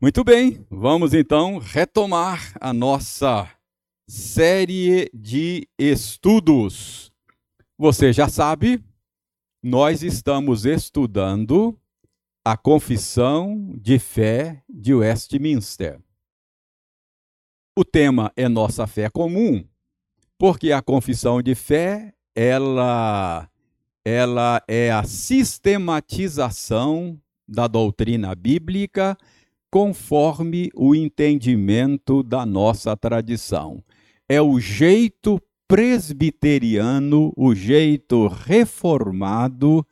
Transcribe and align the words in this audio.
Muito 0.00 0.22
bem, 0.22 0.64
vamos 0.70 1.12
então 1.12 1.58
retomar 1.58 2.52
a 2.60 2.72
nossa 2.72 3.50
série 4.06 5.10
de 5.12 5.66
estudos. 5.76 7.10
Você 7.76 8.12
já 8.12 8.28
sabe, 8.28 8.80
nós 9.60 10.04
estamos 10.04 10.64
estudando 10.64 11.76
a 12.44 12.56
Confissão 12.56 13.72
de 13.74 13.98
Fé 13.98 14.62
de 14.68 14.94
Westminster. 14.94 16.00
O 17.76 17.84
tema 17.84 18.32
é 18.36 18.48
nossa 18.48 18.86
fé 18.86 19.10
comum, 19.10 19.66
porque 20.38 20.70
a 20.70 20.80
confissão 20.80 21.42
de 21.42 21.56
fé, 21.56 22.14
ela 22.36 23.50
ela 24.04 24.62
é 24.68 24.92
a 24.92 25.02
sistematização 25.02 27.20
da 27.48 27.66
doutrina 27.66 28.32
bíblica 28.36 29.18
conforme 29.70 30.70
o 30.74 30.94
entendimento 30.94 32.22
da 32.22 32.44
nossa 32.46 32.96
tradição. 32.96 33.82
É 34.28 34.40
o 34.40 34.58
jeito 34.58 35.40
presbiteriano, 35.66 37.32
o 37.36 37.54
jeito 37.54 38.26
reformado 38.26 39.86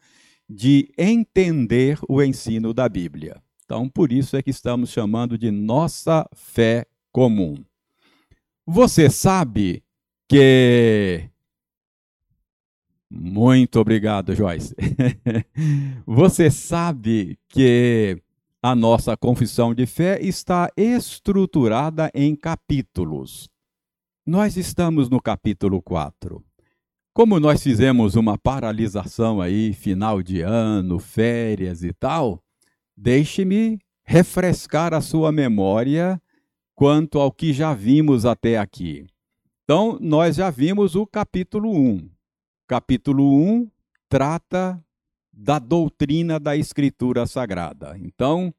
de 0.48 0.90
entender 0.96 1.98
o 2.08 2.22
ensino 2.22 2.72
da 2.72 2.88
Bíblia. 2.88 3.42
Então, 3.64 3.88
por 3.88 4.12
isso 4.12 4.36
é 4.36 4.42
que 4.42 4.50
estamos 4.50 4.90
chamando 4.90 5.36
de 5.36 5.50
nossa 5.50 6.26
fé 6.32 6.86
comum. 7.12 7.56
Você 8.64 9.10
sabe 9.10 9.82
que. 10.28 11.28
Muito 13.10 13.78
obrigado, 13.78 14.34
Joyce. 14.34 14.74
Você 16.06 16.50
sabe 16.50 17.38
que 17.48 18.20
a 18.66 18.74
nossa 18.74 19.16
confissão 19.16 19.72
de 19.72 19.86
fé 19.86 20.18
está 20.20 20.68
estruturada 20.76 22.10
em 22.12 22.34
capítulos. 22.34 23.48
Nós 24.26 24.56
estamos 24.56 25.08
no 25.08 25.22
capítulo 25.22 25.80
4. 25.80 26.44
Como 27.14 27.38
nós 27.38 27.62
fizemos 27.62 28.16
uma 28.16 28.36
paralisação 28.36 29.40
aí, 29.40 29.72
final 29.72 30.20
de 30.20 30.40
ano, 30.40 30.98
férias 30.98 31.84
e 31.84 31.92
tal, 31.92 32.42
deixe-me 32.96 33.78
refrescar 34.02 34.92
a 34.92 35.00
sua 35.00 35.30
memória 35.30 36.20
quanto 36.74 37.20
ao 37.20 37.30
que 37.30 37.52
já 37.52 37.72
vimos 37.72 38.26
até 38.26 38.58
aqui. 38.58 39.06
Então, 39.62 39.96
nós 40.00 40.34
já 40.34 40.50
vimos 40.50 40.96
o 40.96 41.06
capítulo 41.06 41.70
1. 41.70 42.10
Capítulo 42.66 43.32
1 43.32 43.70
trata 44.08 44.84
da 45.36 45.58
doutrina 45.58 46.40
da 46.40 46.56
Escritura 46.56 47.26
Sagrada. 47.26 47.94
Então, 48.00 48.54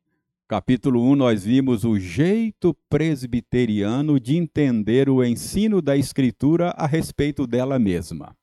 capítulo 0.47 1.03
1, 1.11 1.15
nós 1.15 1.43
vimos 1.43 1.83
o 1.83 1.99
jeito 1.99 2.73
presbiteriano 2.89 4.17
de 4.19 4.37
entender 4.37 5.09
o 5.09 5.23
ensino 5.23 5.81
da 5.81 5.97
Escritura 5.97 6.69
a 6.71 6.87
respeito 6.87 7.45
dela 7.45 7.77
mesma. 7.77 8.35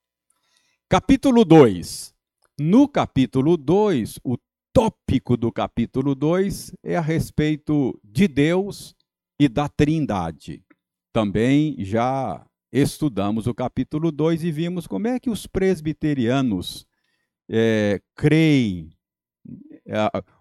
Capítulo 0.88 1.44
2. 1.44 2.14
No 2.60 2.86
capítulo 2.86 3.56
2, 3.56 4.20
o 4.22 4.36
tópico 4.72 5.36
do 5.36 5.50
capítulo 5.50 6.14
2 6.14 6.72
é 6.82 6.94
a 6.94 7.00
respeito 7.00 7.98
de 8.05 8.28
Deus 8.28 8.94
e 9.41 9.48
da 9.48 9.66
Trindade. 9.66 10.62
Também 11.10 11.75
já 11.78 12.44
estudamos 12.70 13.47
o 13.47 13.55
capítulo 13.55 14.12
2 14.12 14.44
e 14.44 14.52
vimos 14.52 14.86
como 14.86 15.08
é 15.08 15.19
que 15.19 15.30
os 15.30 15.47
presbiterianos 15.47 16.86
é, 17.48 18.00
creem, 18.14 18.91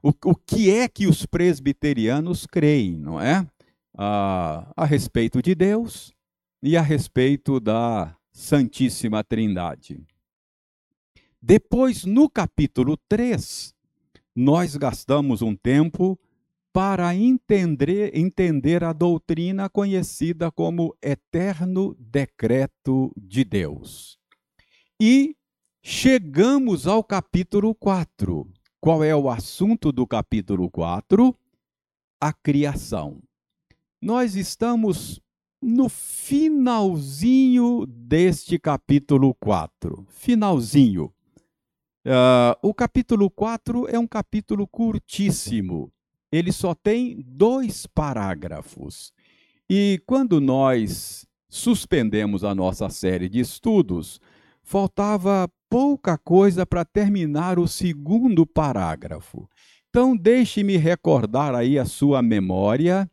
o, 0.01 0.09
o 0.25 0.35
que 0.35 0.71
é 0.71 0.87
que 0.87 1.07
os 1.07 1.25
presbiterianos 1.25 2.45
creem, 2.45 2.97
não 2.97 3.19
é? 3.19 3.45
A, 3.95 4.71
a 4.75 4.85
respeito 4.85 5.41
de 5.41 5.53
Deus 5.53 6.13
e 6.61 6.77
a 6.77 6.81
respeito 6.81 7.59
da 7.59 8.15
Santíssima 8.31 9.23
Trindade. 9.23 10.01
Depois, 11.41 12.05
no 12.05 12.29
capítulo 12.29 12.97
3, 13.07 13.73
nós 14.35 14.75
gastamos 14.75 15.41
um 15.41 15.55
tempo 15.55 16.17
para 16.71 17.13
entender, 17.13 18.17
entender 18.17 18.83
a 18.83 18.93
doutrina 18.93 19.69
conhecida 19.69 20.49
como 20.51 20.95
eterno 21.01 21.95
decreto 21.99 23.13
de 23.15 23.43
Deus. 23.43 24.17
E 24.99 25.35
Chegamos 25.85 26.87
ao 26.87 27.03
capítulo 27.03 27.75
4. 27.75 28.47
Qual 28.83 29.01
é 29.01 29.15
o 29.15 29.29
assunto 29.29 29.93
do 29.93 30.05
capítulo 30.05 30.69
4? 30.69 31.33
A 32.19 32.33
criação. 32.33 33.23
Nós 34.01 34.35
estamos 34.35 35.21
no 35.61 35.87
finalzinho 35.87 37.85
deste 37.87 38.59
capítulo 38.59 39.33
4. 39.35 40.05
Finalzinho. 40.09 41.05
Uh, 42.05 42.59
o 42.61 42.73
capítulo 42.73 43.29
4 43.29 43.87
é 43.87 43.97
um 43.97 44.05
capítulo 44.05 44.67
curtíssimo. 44.67 45.89
Ele 46.29 46.51
só 46.51 46.75
tem 46.75 47.23
dois 47.25 47.85
parágrafos. 47.85 49.13
E 49.69 50.03
quando 50.05 50.41
nós 50.41 51.25
suspendemos 51.47 52.43
a 52.43 52.53
nossa 52.53 52.89
série 52.89 53.29
de 53.29 53.39
estudos, 53.39 54.19
faltava 54.63 55.49
pouca 55.69 56.17
coisa 56.17 56.65
para 56.65 56.85
terminar 56.85 57.59
o 57.59 57.67
segundo 57.67 58.45
parágrafo. 58.45 59.49
Então, 59.89 60.15
deixe-me 60.15 60.77
recordar 60.77 61.53
aí 61.53 61.77
a 61.77 61.85
sua 61.85 62.21
memória. 62.21 63.09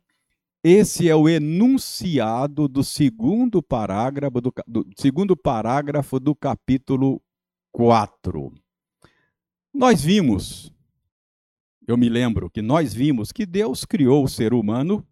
Esse 0.63 1.09
é 1.09 1.15
o 1.15 1.27
enunciado 1.27 2.67
do 2.67 2.83
segundo 2.83 3.61
parágrafo 3.61 4.41
do, 4.41 4.53
do 4.67 4.87
segundo 4.97 5.35
parágrafo 5.35 6.19
do 6.19 6.35
capítulo 6.35 7.21
4. 7.71 8.53
Nós 9.73 10.01
vimos, 10.03 10.71
eu 11.87 11.97
me 11.97 12.09
lembro 12.09 12.49
que 12.49 12.61
nós 12.61 12.93
vimos 12.93 13.31
que 13.31 13.45
Deus 13.45 13.85
criou 13.85 14.23
o 14.23 14.29
ser 14.29 14.53
humano. 14.53 15.05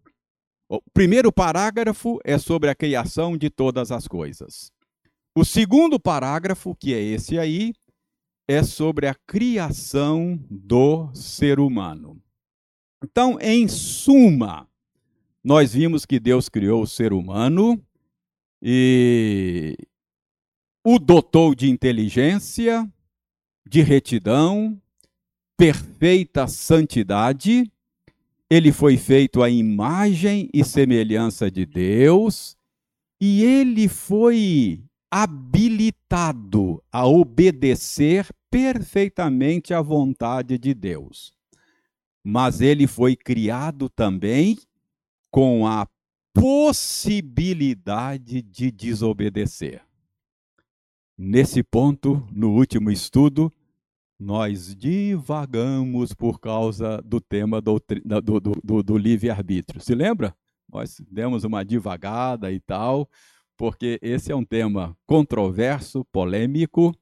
O 0.68 0.80
primeiro 0.92 1.32
parágrafo 1.32 2.20
é 2.24 2.38
sobre 2.38 2.70
a 2.70 2.74
criação 2.74 3.36
de 3.36 3.50
todas 3.50 3.90
as 3.90 4.06
coisas. 4.06 4.70
O 5.34 5.44
segundo 5.44 5.98
parágrafo, 6.00 6.74
que 6.74 6.92
é 6.92 7.00
esse 7.00 7.38
aí, 7.38 7.72
é 8.48 8.64
sobre 8.64 9.06
a 9.06 9.14
criação 9.14 10.36
do 10.50 11.08
ser 11.14 11.60
humano. 11.60 12.20
Então, 13.02 13.38
em 13.40 13.68
suma, 13.68 14.68
nós 15.42 15.72
vimos 15.72 16.04
que 16.04 16.18
Deus 16.18 16.48
criou 16.48 16.82
o 16.82 16.86
ser 16.86 17.12
humano 17.12 17.80
e 18.60 19.76
o 20.84 20.98
dotou 20.98 21.54
de 21.54 21.70
inteligência, 21.70 22.90
de 23.66 23.82
retidão, 23.82 24.80
perfeita 25.56 26.48
santidade. 26.48 27.70
Ele 28.50 28.72
foi 28.72 28.96
feito 28.96 29.42
à 29.44 29.48
imagem 29.48 30.50
e 30.52 30.64
semelhança 30.64 31.48
de 31.48 31.64
Deus, 31.64 32.56
e 33.20 33.44
ele 33.44 33.86
foi 33.86 34.82
habilitado 35.10 36.82
a 36.92 37.06
obedecer 37.06 38.28
perfeitamente 38.50 39.74
à 39.74 39.82
vontade 39.82 40.56
de 40.58 40.72
Deus. 40.72 41.32
Mas 42.22 42.60
ele 42.60 42.86
foi 42.86 43.16
criado 43.16 43.88
também 43.88 44.58
com 45.30 45.66
a 45.66 45.88
possibilidade 46.32 48.42
de 48.42 48.70
desobedecer. 48.70 49.82
Nesse 51.16 51.62
ponto, 51.62 52.26
no 52.32 52.50
último 52.50 52.90
estudo, 52.90 53.50
nós 54.18 54.76
divagamos 54.76 56.12
por 56.12 56.38
causa 56.38 57.00
do 57.02 57.20
tema 57.20 57.60
do, 57.60 57.82
do, 58.04 58.40
do, 58.40 58.82
do 58.82 58.98
livre-arbítrio. 58.98 59.80
Se 59.80 59.94
lembra? 59.94 60.34
Nós 60.70 61.00
demos 61.10 61.42
uma 61.42 61.64
divagada 61.64 62.52
e 62.52 62.60
tal, 62.60 63.08
porque 63.60 63.98
esse 64.00 64.32
é 64.32 64.34
um 64.34 64.42
tema 64.42 64.96
controverso, 65.06 66.02
polêmico, 66.06 66.94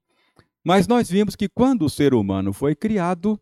mas 0.65 0.89
nós 0.89 1.09
vimos 1.09 1.37
que 1.37 1.49
quando 1.49 1.83
o 1.83 1.89
ser 1.89 2.13
humano 2.13 2.53
foi 2.53 2.75
criado, 2.75 3.41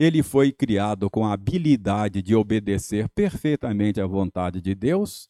ele 0.00 0.20
foi 0.20 0.50
criado 0.50 1.08
com 1.08 1.24
a 1.24 1.32
habilidade 1.32 2.20
de 2.20 2.34
obedecer 2.34 3.08
perfeitamente 3.10 4.00
à 4.00 4.06
vontade 4.08 4.60
de 4.60 4.74
Deus. 4.74 5.28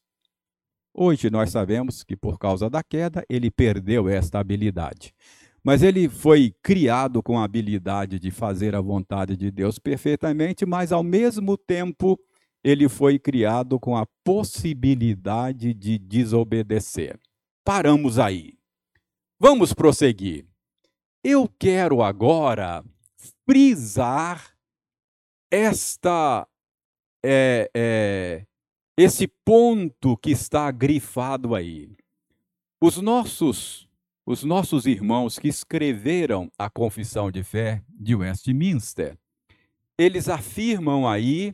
Hoje 0.94 1.28
nós 1.28 1.50
sabemos 1.50 2.02
que 2.02 2.16
por 2.16 2.38
causa 2.38 2.70
da 2.70 2.82
queda 2.82 3.22
ele 3.28 3.50
perdeu 3.50 4.08
esta 4.08 4.38
habilidade. 4.38 5.12
Mas 5.62 5.82
ele 5.82 6.08
foi 6.08 6.54
criado 6.62 7.22
com 7.22 7.38
a 7.38 7.44
habilidade 7.44 8.18
de 8.18 8.30
fazer 8.30 8.74
a 8.74 8.80
vontade 8.80 9.36
de 9.36 9.50
Deus 9.50 9.78
perfeitamente, 9.78 10.64
mas 10.64 10.90
ao 10.90 11.02
mesmo 11.02 11.58
tempo 11.58 12.18
ele 12.64 12.88
foi 12.88 13.18
criado 13.18 13.78
com 13.78 13.94
a 13.94 14.06
possibilidade 14.24 15.74
de 15.74 15.98
desobedecer 15.98 17.20
paramos 17.66 18.16
aí. 18.16 18.56
Vamos 19.40 19.74
prosseguir. 19.74 20.46
Eu 21.24 21.48
quero 21.58 22.00
agora 22.00 22.84
frisar 23.44 24.56
esta 25.50 26.46
é, 27.24 27.68
é, 27.74 28.46
esse 28.96 29.26
ponto 29.26 30.16
que 30.16 30.30
está 30.30 30.70
grifado 30.70 31.56
aí. 31.56 31.96
Os 32.80 32.98
nossos, 32.98 33.88
os 34.24 34.44
nossos 34.44 34.86
irmãos 34.86 35.36
que 35.36 35.48
escreveram 35.48 36.48
a 36.56 36.70
Confissão 36.70 37.32
de 37.32 37.42
Fé 37.42 37.82
de 37.88 38.14
Westminster, 38.14 39.18
eles 39.98 40.28
afirmam 40.28 41.08
aí 41.08 41.52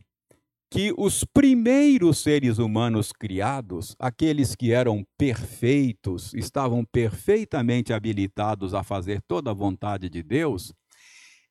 que 0.73 0.91
os 0.97 1.23
primeiros 1.23 2.17
seres 2.17 2.57
humanos 2.57 3.11
criados, 3.11 3.95
aqueles 3.99 4.55
que 4.55 4.71
eram 4.71 5.05
perfeitos, 5.15 6.33
estavam 6.33 6.83
perfeitamente 6.83 7.93
habilitados 7.93 8.73
a 8.73 8.81
fazer 8.81 9.21
toda 9.27 9.51
a 9.51 9.53
vontade 9.53 10.09
de 10.09 10.23
Deus, 10.23 10.73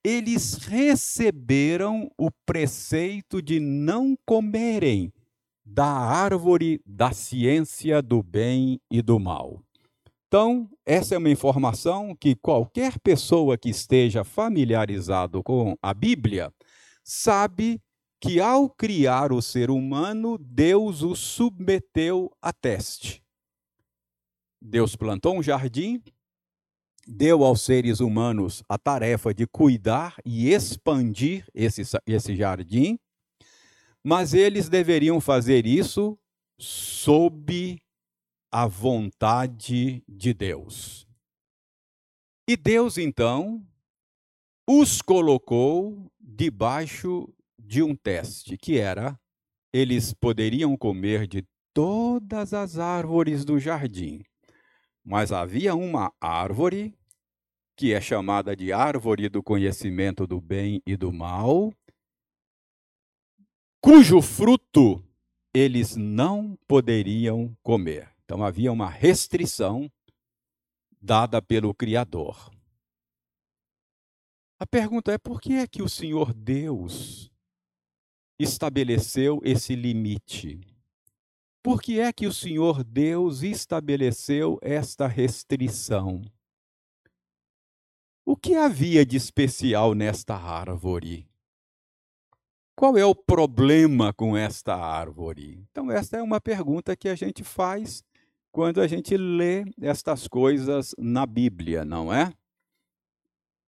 eles 0.03 0.55
receberam 0.55 2.11
o 2.17 2.29
preceito 2.45 3.41
de 3.41 3.61
não 3.61 4.13
comerem 4.25 5.13
da 5.65 5.87
árvore 5.87 6.81
da 6.85 7.13
ciência 7.13 8.01
do 8.01 8.21
bem 8.21 8.77
e 8.91 9.01
do 9.01 9.21
mal. 9.21 9.63
Então, 10.27 10.69
essa 10.85 11.15
é 11.15 11.17
uma 11.17 11.29
informação 11.29 12.13
que 12.13 12.35
qualquer 12.35 12.99
pessoa 12.99 13.57
que 13.57 13.69
esteja 13.69 14.25
familiarizado 14.25 15.41
com 15.41 15.77
a 15.81 15.93
Bíblia 15.93 16.51
sabe 17.05 17.79
que 18.23 18.39
ao 18.39 18.69
criar 18.69 19.33
o 19.33 19.41
ser 19.41 19.69
humano, 19.69 20.37
Deus 20.37 21.01
o 21.01 21.13
submeteu 21.13 22.31
a 22.41 22.53
teste. 22.53 23.21
Deus 24.61 24.95
plantou 24.95 25.35
um 25.35 25.43
jardim, 25.43 26.01
deu 27.05 27.43
aos 27.43 27.63
seres 27.63 27.99
humanos 27.99 28.63
a 28.69 28.77
tarefa 28.77 29.33
de 29.33 29.45
cuidar 29.45 30.15
e 30.23 30.53
expandir 30.53 31.45
esse, 31.53 31.81
esse 32.07 32.33
jardim, 32.33 32.97
mas 34.01 34.33
eles 34.33 34.69
deveriam 34.69 35.19
fazer 35.19 35.67
isso 35.67 36.17
sob 36.57 37.77
a 38.49 38.65
vontade 38.65 40.01
de 40.07 40.33
Deus. 40.33 41.05
E 42.47 42.55
Deus, 42.55 42.97
então, 42.97 43.61
os 44.65 45.01
colocou 45.01 46.09
debaixo 46.21 47.27
de 47.63 47.81
um 47.81 47.95
teste, 47.95 48.57
que 48.57 48.77
era 48.77 49.19
eles 49.71 50.13
poderiam 50.13 50.77
comer 50.77 51.25
de 51.25 51.47
todas 51.73 52.53
as 52.53 52.77
árvores 52.77 53.43
do 53.43 53.57
jardim, 53.57 54.23
mas 55.03 55.31
havia 55.31 55.73
uma 55.73 56.13
árvore 56.21 56.95
que 57.75 57.91
é 57.91 57.99
chamada 57.99 58.55
de 58.55 58.71
árvore 58.71 59.27
do 59.29 59.41
conhecimento 59.41 60.27
do 60.27 60.39
bem 60.39 60.79
e 60.85 60.95
do 60.95 61.11
mal, 61.11 61.73
cujo 63.81 64.21
fruto 64.21 65.03
eles 65.51 65.95
não 65.95 66.55
poderiam 66.67 67.57
comer. 67.63 68.11
Então 68.23 68.43
havia 68.43 68.71
uma 68.71 68.89
restrição 68.89 69.91
dada 71.01 71.41
pelo 71.41 71.73
Criador. 71.73 72.51
A 74.59 74.67
pergunta 74.67 75.11
é 75.11 75.17
por 75.17 75.41
que 75.41 75.53
é 75.53 75.67
que 75.67 75.81
o 75.81 75.89
Senhor 75.89 76.33
Deus 76.33 77.32
estabeleceu 78.39 79.39
esse 79.43 79.75
limite? 79.75 80.59
Por 81.61 81.81
que 81.81 81.99
é 81.99 82.11
que 82.11 82.27
o 82.27 82.33
Senhor 82.33 82.83
Deus 82.83 83.41
estabeleceu 83.41 84.59
esta 84.61 85.07
restrição? 85.07 86.21
O 88.25 88.35
que 88.35 88.55
havia 88.55 89.05
de 89.05 89.15
especial 89.15 89.93
nesta 89.93 90.35
árvore? 90.35 91.27
Qual 92.75 92.97
é 92.97 93.05
o 93.05 93.13
problema 93.13 94.11
com 94.11 94.35
esta 94.35 94.75
árvore? 94.75 95.65
Então, 95.71 95.91
esta 95.91 96.17
é 96.17 96.21
uma 96.21 96.41
pergunta 96.41 96.95
que 96.95 97.07
a 97.07 97.15
gente 97.15 97.43
faz 97.43 98.03
quando 98.51 98.81
a 98.81 98.87
gente 98.87 99.15
lê 99.15 99.63
estas 99.81 100.27
coisas 100.27 100.93
na 100.97 101.25
Bíblia, 101.25 101.85
não 101.85 102.13
é? 102.13 102.33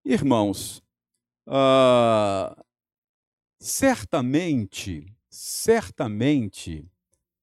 Irmãos, 0.04 0.82
uh, 1.48 2.65
Certamente, 3.58 5.16
certamente, 5.30 6.90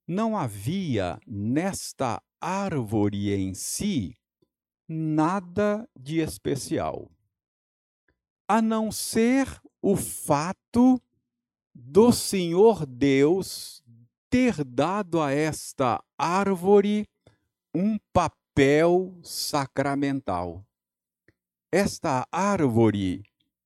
não 0.07 0.37
havia 0.37 1.19
nesta 1.25 2.21
árvore 2.39 3.33
em 3.33 3.53
si 3.53 4.15
nada 4.87 5.89
de 5.95 6.19
especial, 6.19 7.09
a 8.47 8.61
não 8.61 8.91
ser 8.91 9.47
o 9.81 9.95
fato 9.95 11.01
do 11.73 12.11
Senhor 12.11 12.85
Deus 12.85 13.83
ter 14.29 14.63
dado 14.63 15.21
a 15.21 15.31
esta 15.31 16.03
árvore 16.17 17.07
um 17.73 17.97
papel 18.11 19.17
sacramental. 19.23 20.63
Esta 21.71 22.27
árvore 22.31 23.23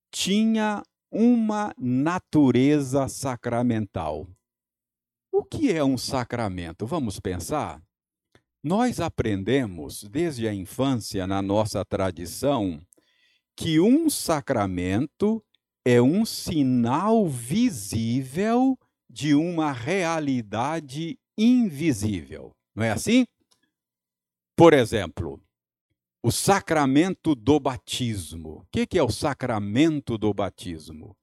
tinha 0.09 0.81
uma 1.11 1.73
natureza 1.77 3.07
sacramental. 3.07 4.27
O 5.31 5.43
que 5.43 5.71
é 5.71 5.83
um 5.83 5.97
sacramento? 5.97 6.85
Vamos 6.85 7.19
pensar? 7.19 7.81
Nós 8.63 8.99
aprendemos 8.99 10.03
desde 10.03 10.47
a 10.47 10.53
infância 10.53 11.25
na 11.27 11.41
nossa 11.41 11.85
tradição 11.85 12.81
que 13.55 13.79
um 13.79 14.09
sacramento 14.09 15.43
é 15.85 16.01
um 16.01 16.25
sinal 16.25 17.27
visível 17.27 18.77
de 19.09 19.33
uma 19.33 19.71
realidade 19.71 21.17
invisível. 21.37 22.51
Não 22.75 22.83
é 22.83 22.91
assim? 22.91 23.25
Por 24.55 24.73
exemplo, 24.73 25.41
o 26.27 26.31
sacramento 26.31 27.33
do 27.33 27.57
batismo. 27.57 28.57
O 28.59 28.65
que 28.69 28.97
é 28.99 29.01
o 29.01 29.09
sacramento 29.09 30.17
do 30.17 30.33
batismo? 30.33 31.15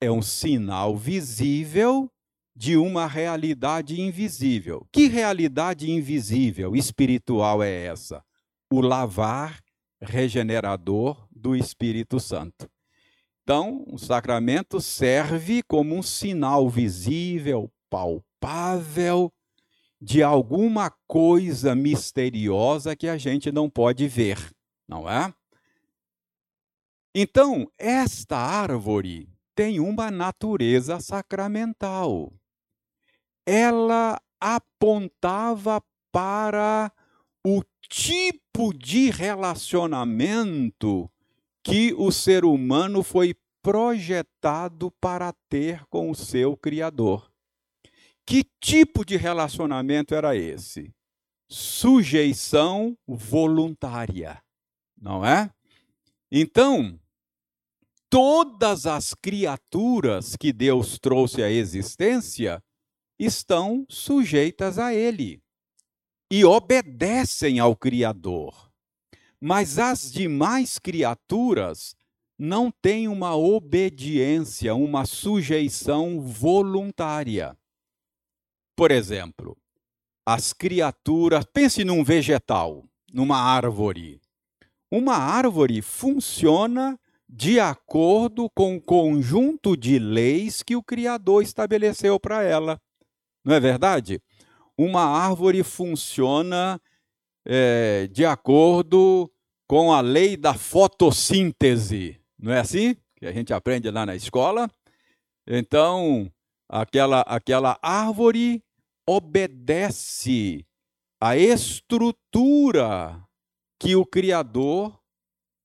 É 0.00 0.10
um 0.10 0.22
sinal 0.22 0.96
visível 0.96 2.10
de 2.56 2.74
uma 2.74 3.06
realidade 3.06 4.00
invisível. 4.00 4.88
Que 4.90 5.08
realidade 5.08 5.90
invisível, 5.90 6.74
espiritual 6.74 7.62
é 7.62 7.84
essa? 7.84 8.24
O 8.72 8.80
lavar 8.80 9.60
regenerador 10.00 11.28
do 11.30 11.54
Espírito 11.54 12.18
Santo. 12.18 12.66
Então, 13.42 13.84
o 13.86 13.98
sacramento 13.98 14.80
serve 14.80 15.62
como 15.64 15.94
um 15.94 16.02
sinal 16.02 16.66
visível, 16.70 17.70
palpável, 17.90 19.30
de 20.00 20.22
alguma 20.22 20.90
coisa 21.06 21.74
misteriosa 21.74 22.94
que 22.94 23.08
a 23.08 23.16
gente 23.16 23.50
não 23.50 23.70
pode 23.70 24.06
ver, 24.06 24.38
não 24.86 25.08
é? 25.08 25.32
Então, 27.14 27.70
esta 27.78 28.36
árvore 28.36 29.28
tem 29.54 29.80
uma 29.80 30.10
natureza 30.10 31.00
sacramental. 31.00 32.30
Ela 33.46 34.20
apontava 34.38 35.82
para 36.12 36.92
o 37.42 37.62
tipo 37.88 38.74
de 38.74 39.10
relacionamento 39.10 41.10
que 41.62 41.94
o 41.94 42.12
ser 42.12 42.44
humano 42.44 43.02
foi 43.02 43.34
projetado 43.62 44.90
para 45.00 45.32
ter 45.48 45.86
com 45.86 46.10
o 46.10 46.14
seu 46.14 46.56
Criador. 46.56 47.30
Que 48.26 48.42
tipo 48.60 49.04
de 49.04 49.16
relacionamento 49.16 50.12
era 50.12 50.34
esse? 50.34 50.92
Sujeição 51.48 52.98
voluntária, 53.06 54.42
não 55.00 55.24
é? 55.24 55.48
Então, 56.30 56.98
todas 58.10 58.84
as 58.84 59.14
criaturas 59.14 60.34
que 60.34 60.52
Deus 60.52 60.98
trouxe 60.98 61.40
à 61.40 61.48
existência 61.48 62.60
estão 63.16 63.86
sujeitas 63.88 64.76
a 64.76 64.92
Ele 64.92 65.40
e 66.28 66.44
obedecem 66.44 67.60
ao 67.60 67.76
Criador. 67.76 68.72
Mas 69.40 69.78
as 69.78 70.10
demais 70.10 70.80
criaturas 70.80 71.94
não 72.36 72.72
têm 72.72 73.06
uma 73.06 73.36
obediência, 73.36 74.74
uma 74.74 75.06
sujeição 75.06 76.20
voluntária. 76.20 77.56
Por 78.76 78.90
exemplo, 78.90 79.56
as 80.26 80.52
criaturas. 80.52 81.44
Pense 81.52 81.84
num 81.84 82.04
vegetal, 82.04 82.84
numa 83.12 83.38
árvore. 83.38 84.20
Uma 84.90 85.16
árvore 85.16 85.80
funciona 85.80 86.98
de 87.28 87.58
acordo 87.58 88.50
com 88.50 88.76
o 88.76 88.80
conjunto 88.80 89.76
de 89.76 89.98
leis 89.98 90.62
que 90.62 90.76
o 90.76 90.82
Criador 90.82 91.42
estabeleceu 91.42 92.20
para 92.20 92.42
ela. 92.42 92.80
Não 93.44 93.54
é 93.54 93.60
verdade? 93.60 94.20
Uma 94.76 95.04
árvore 95.04 95.62
funciona 95.62 96.80
é, 97.44 98.08
de 98.08 98.24
acordo 98.24 99.30
com 99.66 99.92
a 99.92 100.00
lei 100.00 100.36
da 100.36 100.54
fotossíntese. 100.54 102.20
Não 102.38 102.52
é 102.52 102.60
assim? 102.60 102.96
Que 103.16 103.26
a 103.26 103.32
gente 103.32 103.52
aprende 103.52 103.90
lá 103.90 104.04
na 104.04 104.14
escola. 104.14 104.70
Então, 105.46 106.30
aquela, 106.68 107.22
aquela 107.22 107.78
árvore 107.80 108.62
obedece 109.06 110.66
à 111.20 111.36
estrutura 111.36 113.22
que 113.78 113.94
o 113.94 114.04
Criador 114.04 114.98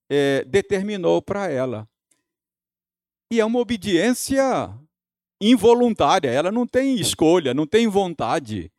é, 0.09 0.43
determinou 0.45 1.21
para 1.21 1.49
ela. 1.49 1.87
E 3.31 3.39
é 3.39 3.45
uma 3.45 3.59
obediência 3.59 4.77
involuntária, 5.41 6.29
ela 6.29 6.51
não 6.51 6.67
tem 6.67 6.99
escolha, 6.99 7.53
não 7.53 7.65
tem 7.65 7.87
vontade. 7.87 8.71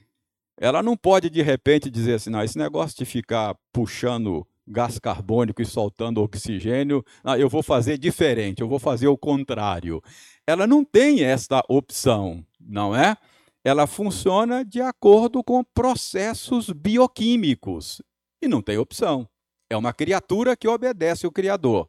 Ela 0.60 0.82
não 0.82 0.96
pode 0.96 1.28
de 1.28 1.42
repente 1.42 1.90
dizer 1.90 2.14
assim: 2.14 2.30
não, 2.30 2.42
esse 2.42 2.58
negócio 2.58 2.96
de 2.96 3.04
ficar 3.04 3.56
puxando 3.72 4.46
gás 4.66 4.98
carbônico 4.98 5.60
e 5.60 5.66
soltando 5.66 6.22
oxigênio, 6.22 7.04
ah, 7.24 7.38
eu 7.38 7.48
vou 7.48 7.62
fazer 7.62 7.98
diferente, 7.98 8.60
eu 8.60 8.68
vou 8.68 8.78
fazer 8.78 9.08
o 9.08 9.18
contrário. 9.18 10.00
Ela 10.46 10.66
não 10.66 10.84
tem 10.84 11.24
esta 11.24 11.64
opção, 11.68 12.44
não 12.60 12.94
é? 12.94 13.16
Ela 13.64 13.86
funciona 13.86 14.64
de 14.64 14.80
acordo 14.80 15.42
com 15.42 15.62
processos 15.62 16.70
bioquímicos 16.70 18.02
e 18.42 18.48
não 18.48 18.60
tem 18.60 18.76
opção. 18.76 19.28
É 19.70 19.76
uma 19.76 19.92
criatura 19.92 20.56
que 20.56 20.66
obedece 20.66 21.26
o 21.26 21.32
Criador, 21.32 21.88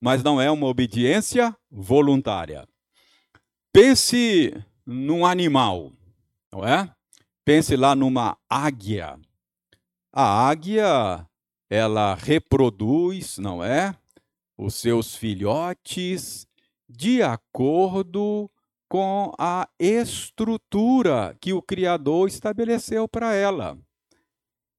mas 0.00 0.22
não 0.22 0.40
é 0.40 0.50
uma 0.50 0.66
obediência 0.66 1.54
voluntária. 1.70 2.66
Pense 3.72 4.54
num 4.86 5.26
animal, 5.26 5.92
não 6.52 6.66
é? 6.66 6.92
Pense 7.44 7.76
lá 7.76 7.94
numa 7.94 8.38
águia. 8.48 9.18
A 10.12 10.48
águia, 10.48 11.26
ela 11.68 12.14
reproduz, 12.14 13.38
não 13.38 13.62
é? 13.62 13.94
Os 14.56 14.74
seus 14.74 15.14
filhotes 15.14 16.46
de 16.88 17.22
acordo 17.22 18.50
com 18.90 19.32
a 19.38 19.68
estrutura 19.78 21.36
que 21.40 21.52
o 21.52 21.62
Criador 21.62 22.26
estabeleceu 22.26 23.06
para 23.06 23.32
ela. 23.32 23.78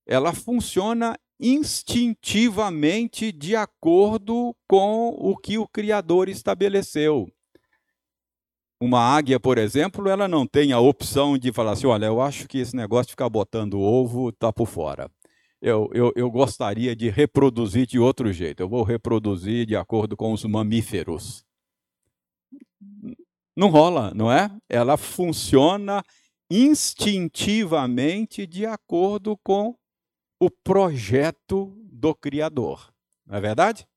Ela 0.06 0.34
funciona 0.34 1.18
instintivamente 1.40 3.32
de 3.32 3.56
acordo 3.56 4.54
com 4.68 5.16
o 5.18 5.38
que 5.38 5.58
o 5.58 5.66
Criador 5.66 6.28
estabeleceu. 6.28 7.32
Uma 8.82 9.00
águia, 9.00 9.40
por 9.40 9.58
exemplo, 9.58 10.10
ela 10.10 10.28
não 10.28 10.46
tem 10.46 10.74
a 10.74 10.80
opção 10.80 11.38
de 11.38 11.54
falar 11.54 11.72
assim: 11.72 11.88
olha, 11.88 12.08
eu 12.08 12.20
acho 12.20 12.50
que 12.50 12.58
esse 12.58 12.76
negócio 12.76 13.08
de 13.08 13.12
ficar 13.12 13.30
botando 13.30 13.80
ovo 13.80 14.28
está 14.28 14.52
por 14.52 14.68
fora. 14.68 15.10
Eu, 15.62 15.90
eu, 15.94 16.12
eu 16.18 16.30
gostaria 16.30 16.94
de 16.94 17.10
reproduzir 17.10 17.88
de 17.88 17.98
outro 17.98 18.34
jeito. 18.34 18.62
Eu 18.62 18.68
vou 18.68 18.84
reproduzir 18.84 19.66
de 19.66 19.78
acordo 19.78 20.18
com 20.18 20.34
os 20.34 20.44
mamíferos. 20.44 21.46
Não 23.62 23.70
rola, 23.70 24.12
não 24.16 24.32
é? 24.32 24.50
Ela 24.68 24.98
funciona 24.98 26.04
instintivamente 26.50 28.48
de 28.48 28.66
acordo 28.66 29.38
com 29.44 29.78
o 30.40 30.50
projeto 30.50 31.72
do 31.84 32.16
Criador. 32.16 32.92
Não 33.24 33.38
é 33.38 33.40
verdade? 33.40 33.88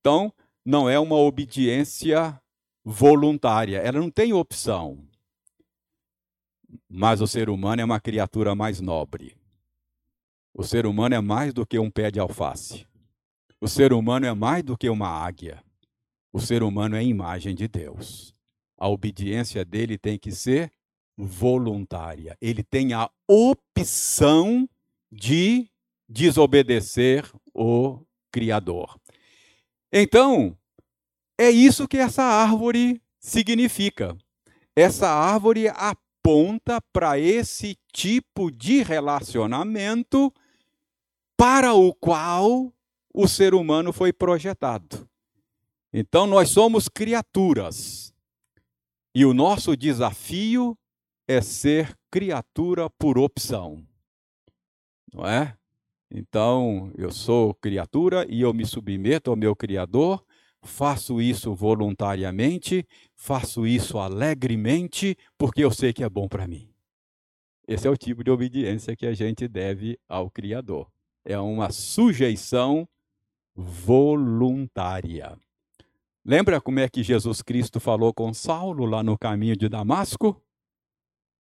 Então, 0.00 0.34
não 0.64 0.90
é 0.90 0.98
uma 0.98 1.14
obediência 1.14 2.36
voluntária, 2.84 3.78
ela 3.78 4.00
não 4.00 4.10
tem 4.10 4.32
opção. 4.32 5.06
Mas 6.88 7.20
o 7.20 7.28
ser 7.28 7.48
humano 7.48 7.82
é 7.82 7.84
uma 7.84 8.00
criatura 8.00 8.56
mais 8.56 8.80
nobre. 8.80 9.36
O 10.52 10.64
ser 10.64 10.84
humano 10.84 11.14
é 11.14 11.20
mais 11.20 11.54
do 11.54 11.64
que 11.64 11.78
um 11.78 11.92
pé 11.92 12.10
de 12.10 12.18
alface. 12.18 12.84
O 13.60 13.68
ser 13.68 13.92
humano 13.92 14.26
é 14.26 14.34
mais 14.34 14.64
do 14.64 14.76
que 14.76 14.90
uma 14.90 15.06
águia. 15.06 15.62
O 16.32 16.40
ser 16.40 16.64
humano 16.64 16.96
é 16.96 17.04
imagem 17.04 17.54
de 17.54 17.68
Deus. 17.68 18.35
A 18.76 18.88
obediência 18.88 19.64
dele 19.64 19.96
tem 19.96 20.18
que 20.18 20.32
ser 20.32 20.72
voluntária. 21.16 22.36
Ele 22.40 22.62
tem 22.62 22.92
a 22.92 23.10
opção 23.26 24.68
de 25.10 25.70
desobedecer 26.08 27.24
o 27.54 28.00
Criador. 28.30 28.98
Então, 29.92 30.56
é 31.38 31.50
isso 31.50 31.88
que 31.88 31.96
essa 31.96 32.22
árvore 32.22 33.00
significa. 33.18 34.16
Essa 34.74 35.08
árvore 35.08 35.68
aponta 35.68 36.80
para 36.92 37.18
esse 37.18 37.78
tipo 37.92 38.50
de 38.50 38.82
relacionamento 38.82 40.32
para 41.36 41.74
o 41.74 41.94
qual 41.94 42.72
o 43.12 43.26
ser 43.26 43.54
humano 43.54 43.92
foi 43.92 44.12
projetado. 44.12 45.08
Então, 45.92 46.26
nós 46.26 46.50
somos 46.50 46.88
criaturas. 46.88 48.12
E 49.18 49.24
o 49.24 49.32
nosso 49.32 49.74
desafio 49.74 50.76
é 51.26 51.40
ser 51.40 51.96
criatura 52.10 52.90
por 52.90 53.18
opção. 53.18 53.82
Não 55.10 55.26
é? 55.26 55.56
Então, 56.10 56.92
eu 56.98 57.10
sou 57.10 57.54
criatura 57.54 58.26
e 58.28 58.42
eu 58.42 58.52
me 58.52 58.66
submeto 58.66 59.30
ao 59.30 59.36
meu 59.36 59.56
Criador 59.56 60.22
faço 60.62 61.18
isso 61.18 61.54
voluntariamente, 61.54 62.86
faço 63.14 63.66
isso 63.66 63.98
alegremente, 63.98 65.16
porque 65.38 65.64
eu 65.64 65.70
sei 65.70 65.94
que 65.94 66.04
é 66.04 66.10
bom 66.10 66.28
para 66.28 66.46
mim. 66.46 66.68
Esse 67.66 67.88
é 67.88 67.90
o 67.90 67.96
tipo 67.96 68.22
de 68.22 68.30
obediência 68.30 68.94
que 68.94 69.06
a 69.06 69.14
gente 69.14 69.48
deve 69.48 69.98
ao 70.06 70.30
Criador. 70.30 70.92
É 71.24 71.38
uma 71.38 71.70
sujeição 71.70 72.86
voluntária. 73.54 75.38
Lembra 76.28 76.60
como 76.60 76.80
é 76.80 76.88
que 76.88 77.04
Jesus 77.04 77.40
Cristo 77.40 77.78
falou 77.78 78.12
com 78.12 78.34
Saulo 78.34 78.84
lá 78.84 79.00
no 79.00 79.16
caminho 79.16 79.56
de 79.56 79.68
Damasco? 79.68 80.42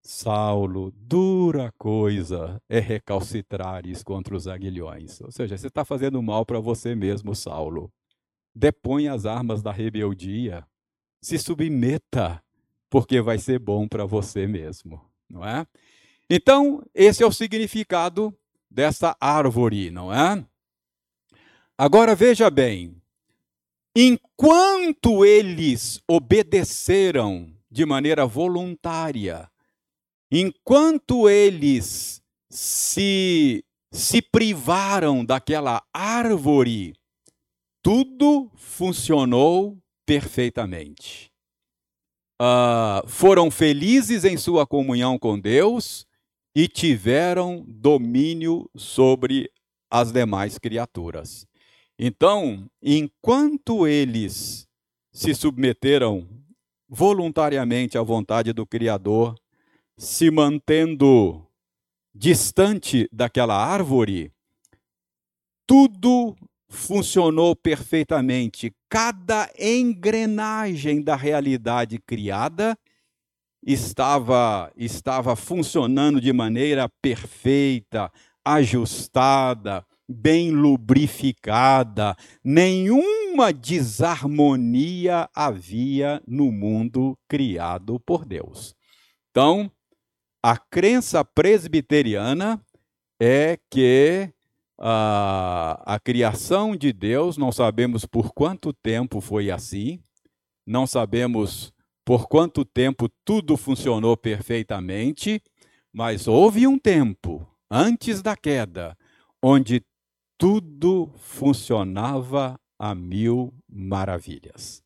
Saulo, 0.04 0.92
dura 0.96 1.74
coisa 1.76 2.62
é 2.70 2.80
recalcitrares 2.80 4.04
contra 4.04 4.36
os 4.36 4.48
aguilhões. 4.48 5.20
Ou 5.22 5.32
seja, 5.32 5.58
você 5.58 5.66
está 5.66 5.84
fazendo 5.84 6.22
mal 6.22 6.46
para 6.46 6.60
você 6.60 6.94
mesmo, 6.94 7.34
Saulo 7.34 7.92
depõe 8.54 9.08
as 9.08 9.26
armas 9.26 9.64
da 9.64 9.72
rebeldia, 9.72 10.66
se 11.20 11.40
submeta, 11.40 12.42
porque 12.88 13.20
vai 13.20 13.40
ser 13.40 13.58
bom 13.58 13.88
para 13.88 14.06
você 14.06 14.46
mesmo, 14.48 15.02
não 15.28 15.44
é? 15.44 15.66
Então, 16.30 16.82
esse 16.94 17.24
é 17.24 17.26
o 17.26 17.32
significado 17.32 18.32
dessa 18.70 19.18
árvore, 19.20 19.90
não 19.90 20.14
é? 20.14 20.46
Agora 21.76 22.16
veja 22.16 22.50
bem, 22.50 23.02
enquanto 23.96 25.24
eles 25.24 26.02
obedeceram 26.08 27.54
de 27.72 27.86
maneira 27.86 28.26
voluntária, 28.26 29.50
enquanto 30.32 31.30
eles 31.30 32.22
se 32.50 33.64
se 33.92 34.22
privaram 34.22 35.24
daquela 35.24 35.82
árvore 35.94 36.94
tudo 37.86 38.50
funcionou 38.56 39.78
perfeitamente. 40.08 41.32
Uh, 42.42 43.08
foram 43.08 43.52
felizes 43.52 44.26
em 44.26 44.38
sua 44.38 44.66
comunhão 44.66 45.20
com 45.20 45.40
Deus 45.40 46.04
e 46.56 46.68
tiveram 46.68 47.64
domínio 47.68 48.68
sobre 48.76 49.52
as 49.88 50.12
demais 50.12 50.58
criaturas. 50.58 51.46
Então, 51.98 52.70
enquanto 52.82 53.88
eles 53.88 54.68
se 55.12 55.34
submeteram 55.34 56.28
voluntariamente 56.90 57.98
à 57.98 58.02
vontade 58.02 58.52
do 58.52 58.66
Criador, 58.66 59.36
se 59.98 60.30
mantendo 60.30 61.46
distante 62.14 63.08
daquela 63.12 63.56
árvore, 63.56 64.32
tudo 65.66 66.36
funcionou 66.70 67.56
perfeitamente. 67.56 68.76
Cada 68.90 69.50
engrenagem 69.58 71.02
da 71.02 71.16
realidade 71.16 71.98
criada 72.00 72.78
estava 73.66 74.72
estava 74.76 75.36
funcionando 75.36 76.22
de 76.22 76.32
maneira 76.32 76.90
perfeita, 77.02 78.12
ajustada, 78.44 79.86
bem 80.08 80.52
lubrificada. 80.52 82.16
Nenhuma 82.44 83.52
desarmonia 83.52 85.30
havia 85.34 86.22
no 86.28 86.52
mundo 86.52 87.18
criado 87.28 88.00
por 88.00 88.26
Deus. 88.26 88.76
Então, 89.32 89.72
a 90.44 90.58
crença 90.58 91.24
presbiteriana 91.26 92.62
é 93.20 93.58
que 93.70 94.30
a, 94.78 95.96
a 95.96 96.00
criação 96.00 96.76
de 96.76 96.92
Deus, 96.92 97.38
não 97.38 97.52
sabemos 97.52 98.06
por 98.06 98.34
quanto 98.34 98.74
tempo 98.74 99.22
foi 99.22 99.50
assim, 99.50 100.00
não 100.66 100.86
sabemos 100.86 101.74
por 102.04 102.28
quanto 102.28 102.64
tempo 102.64 103.10
tudo 103.24 103.58
funcionou 103.58 104.16
perfeitamente, 104.16 105.42
mas 105.92 106.28
houve 106.28 106.68
um 106.68 106.78
tempo 106.78 107.48
antes 107.72 108.22
da 108.22 108.36
queda 108.36 108.96
onde 109.42 109.84
tudo 110.38 111.12
funcionava 111.18 112.60
a 112.80 112.94
mil 112.94 113.54
maravilhas. 113.70 114.84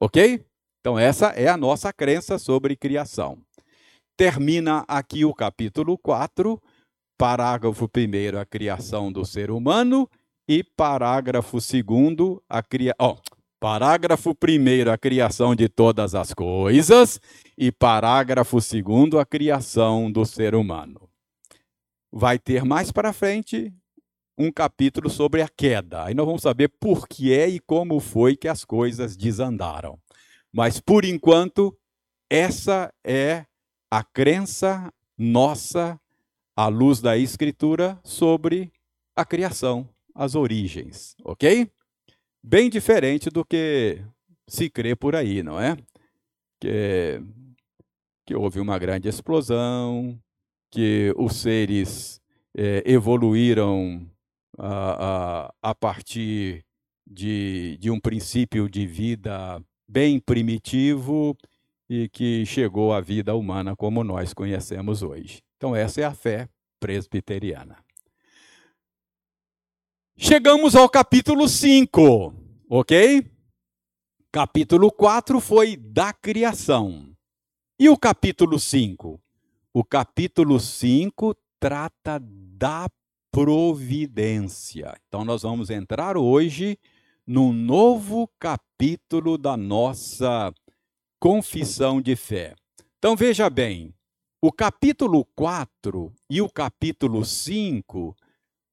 Ok? 0.00 0.44
Então, 0.80 0.98
essa 0.98 1.28
é 1.28 1.48
a 1.48 1.56
nossa 1.56 1.92
crença 1.92 2.38
sobre 2.38 2.76
criação. 2.76 3.38
Termina 4.16 4.84
aqui 4.88 5.24
o 5.24 5.34
capítulo 5.34 5.98
4, 5.98 6.60
parágrafo 7.18 7.84
1, 7.84 8.38
a 8.38 8.46
criação 8.46 9.12
do 9.12 9.24
ser 9.24 9.50
humano, 9.50 10.08
e 10.48 10.62
parágrafo 10.62 11.58
2, 11.58 12.40
a 12.48 12.62
criação. 12.62 12.96
Oh, 13.00 13.16
parágrafo 13.60 14.30
1, 14.30 14.90
a 14.90 14.96
criação 14.96 15.54
de 15.54 15.68
todas 15.68 16.14
as 16.14 16.32
coisas, 16.32 17.20
e 17.58 17.72
parágrafo 17.72 18.58
2, 18.58 19.14
a 19.20 19.26
criação 19.26 20.10
do 20.10 20.24
ser 20.24 20.54
humano. 20.54 21.10
Vai 22.12 22.38
ter 22.38 22.64
mais 22.64 22.92
para 22.92 23.12
frente 23.12 23.74
um 24.38 24.52
capítulo 24.52 25.08
sobre 25.08 25.42
a 25.42 25.48
queda. 25.48 26.04
Aí 26.04 26.14
nós 26.14 26.26
vamos 26.26 26.42
saber 26.42 26.68
por 26.68 27.08
que 27.08 27.32
é 27.32 27.48
e 27.48 27.58
como 27.58 28.00
foi 28.00 28.36
que 28.36 28.48
as 28.48 28.64
coisas 28.64 29.16
desandaram. 29.16 29.98
Mas, 30.52 30.80
por 30.80 31.04
enquanto, 31.04 31.76
essa 32.30 32.92
é 33.04 33.46
a 33.90 34.02
crença 34.04 34.92
nossa, 35.16 35.98
à 36.54 36.68
luz 36.68 37.00
da 37.00 37.16
Escritura, 37.16 37.98
sobre 38.04 38.70
a 39.14 39.24
criação, 39.24 39.88
as 40.14 40.34
origens, 40.34 41.14
ok? 41.24 41.70
Bem 42.42 42.68
diferente 42.68 43.30
do 43.30 43.44
que 43.44 44.02
se 44.46 44.68
crê 44.70 44.94
por 44.94 45.14
aí, 45.14 45.42
não 45.42 45.60
é? 45.60 45.76
Que, 46.60 47.20
que 48.24 48.34
houve 48.34 48.60
uma 48.60 48.78
grande 48.78 49.08
explosão, 49.08 50.18
que 50.70 51.12
os 51.16 51.36
seres 51.36 52.20
é, 52.56 52.82
evoluíram 52.86 54.08
a, 54.58 55.52
a, 55.62 55.74
partir 55.74 56.64
de, 57.06 57.76
de 57.78 57.90
um 57.90 58.00
princípio 58.00 58.68
de 58.68 58.86
vida 58.86 59.62
bem 59.88 60.18
primitivo 60.18 61.36
e 61.88 62.08
que 62.08 62.44
chegou 62.46 62.92
à 62.92 63.00
vida 63.00 63.34
humana 63.34 63.76
como 63.76 64.02
nós 64.02 64.34
conhecemos 64.34 65.02
hoje. 65.02 65.42
Então, 65.56 65.74
essa 65.74 66.00
é 66.00 66.04
a 66.04 66.14
fé 66.14 66.48
presbiteriana. 66.80 67.76
Chegamos 70.18 70.74
ao 70.74 70.88
capítulo 70.88 71.48
5, 71.48 72.34
ok? 72.70 73.30
Capítulo 74.32 74.90
4 74.90 75.40
foi 75.40 75.76
da 75.76 76.12
criação. 76.12 77.14
E 77.78 77.88
o 77.88 77.96
capítulo 77.96 78.58
5? 78.58 79.20
O 79.72 79.84
capítulo 79.84 80.58
5 80.58 81.36
trata 81.60 82.18
da 82.22 82.88
providência. 83.36 84.96
Então, 85.06 85.22
nós 85.22 85.42
vamos 85.42 85.68
entrar 85.68 86.16
hoje 86.16 86.78
num 87.26 87.52
novo 87.52 88.30
capítulo 88.38 89.36
da 89.36 89.58
nossa 89.58 90.50
confissão 91.20 92.00
de 92.00 92.16
fé. 92.16 92.54
Então 92.96 93.14
veja 93.14 93.50
bem, 93.50 93.92
o 94.40 94.50
capítulo 94.50 95.22
4 95.36 96.10
e 96.30 96.40
o 96.40 96.48
capítulo 96.48 97.26
5 97.26 98.16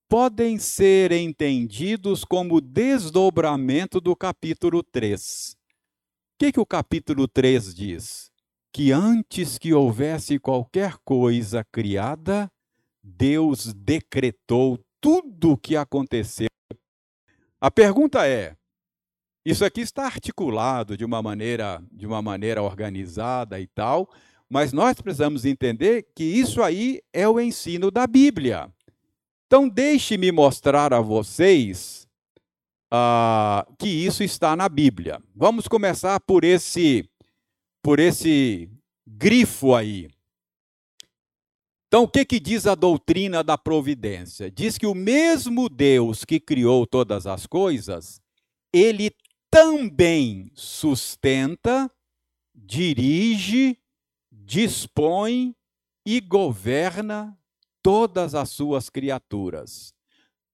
podem 0.07 0.57
ser 0.57 1.11
entendidos 1.11 2.23
como 2.23 2.61
desdobramento 2.61 3.99
do 3.99 4.15
capítulo 4.15 4.81
3. 4.81 5.57
O 5.57 5.57
que, 6.39 6.53
que 6.53 6.59
o 6.61 6.65
capítulo 6.65 7.27
3 7.27 7.75
diz? 7.75 8.31
Que 8.71 8.93
antes 8.93 9.57
que 9.57 9.73
houvesse 9.73 10.39
qualquer 10.39 10.95
coisa 11.03 11.65
criada, 11.69 12.49
Deus 13.03 13.73
decretou 13.73 14.79
tudo 15.01 15.51
o 15.51 15.57
que 15.57 15.75
aconteceu 15.75 16.47
a 17.63 17.71
pergunta 17.71 18.27
é: 18.27 18.57
isso 19.45 19.63
aqui 19.63 19.79
está 19.79 20.03
articulado 20.03 20.97
de 20.97 21.05
uma 21.05 21.21
maneira, 21.21 21.81
de 21.89 22.05
uma 22.05 22.21
maneira 22.21 22.61
organizada 22.61 23.57
e 23.57 23.67
tal, 23.67 24.09
mas 24.49 24.73
nós 24.73 24.99
precisamos 24.99 25.45
entender 25.45 26.05
que 26.13 26.25
isso 26.25 26.61
aí 26.61 27.01
é 27.13 27.25
o 27.25 27.39
ensino 27.39 27.89
da 27.89 28.05
Bíblia. 28.05 28.69
Então 29.47 29.69
deixe-me 29.69 30.29
mostrar 30.29 30.93
a 30.93 30.99
vocês 30.99 32.05
uh, 32.93 33.73
que 33.79 33.87
isso 33.87 34.25
está 34.25 34.57
na 34.57 34.67
Bíblia. 34.67 35.21
Vamos 35.33 35.65
começar 35.65 36.19
por 36.19 36.43
esse, 36.43 37.09
por 37.81 37.97
esse 37.97 38.69
grifo 39.07 39.73
aí. 39.73 40.09
Então, 41.93 42.05
o 42.05 42.07
que, 42.07 42.25
que 42.25 42.39
diz 42.39 42.65
a 42.65 42.73
doutrina 42.73 43.43
da 43.43 43.55
providência? 43.55 44.49
Diz 44.49 44.79
que 44.79 44.87
o 44.87 44.95
mesmo 44.95 45.69
Deus 45.69 46.25
que 46.25 46.39
criou 46.39 46.87
todas 46.87 47.27
as 47.27 47.45
coisas, 47.45 48.19
ele 48.73 49.11
também 49.51 50.51
sustenta, 50.55 51.87
dirige, 52.55 53.77
dispõe 54.31 55.55
e 56.03 56.19
governa 56.19 57.37
todas 57.83 58.33
as 58.33 58.49
suas 58.49 58.89
criaturas. 58.89 59.93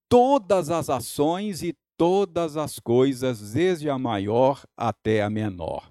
Todas 0.09 0.69
as 0.69 0.89
ações 0.89 1.63
e 1.63 1.73
todas 1.95 2.57
as 2.57 2.79
coisas, 2.79 3.53
desde 3.53 3.89
a 3.89 3.97
maior 3.97 4.65
até 4.75 5.23
a 5.23 5.29
menor. 5.29 5.89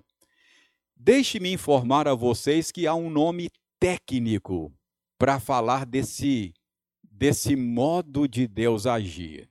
Deixe-me 0.94 1.50
informar 1.50 2.06
a 2.06 2.12
vocês 2.12 2.70
que 2.70 2.86
há 2.86 2.94
um 2.94 3.08
nome 3.08 3.48
técnico 3.80 4.77
para 5.18 5.40
falar 5.40 5.84
desse, 5.84 6.54
desse 7.02 7.56
modo 7.56 8.28
de 8.28 8.46
Deus 8.46 8.86
agir. 8.86 9.50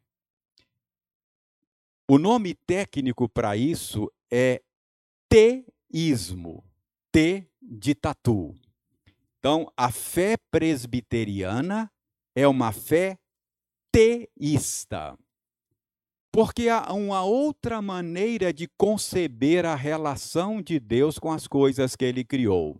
O 2.09 2.17
nome 2.17 2.55
técnico 2.55 3.27
para 3.27 3.57
isso 3.57 4.09
é 4.31 4.61
teísmo, 5.27 6.63
T 7.11 7.45
de 7.61 7.93
tatu. 7.93 8.55
Então, 9.39 9.71
a 9.75 9.91
fé 9.91 10.37
presbiteriana 10.49 11.91
é 12.33 12.47
uma 12.47 12.71
fé 12.71 13.19
teísta. 13.91 15.17
Porque 16.31 16.69
há 16.69 16.93
uma 16.93 17.23
outra 17.23 17.81
maneira 17.81 18.53
de 18.53 18.67
conceber 18.77 19.65
a 19.65 19.75
relação 19.75 20.61
de 20.61 20.79
Deus 20.79 21.17
com 21.19 21.31
as 21.31 21.47
coisas 21.47 21.95
que 21.95 22.05
ele 22.05 22.23
criou, 22.23 22.79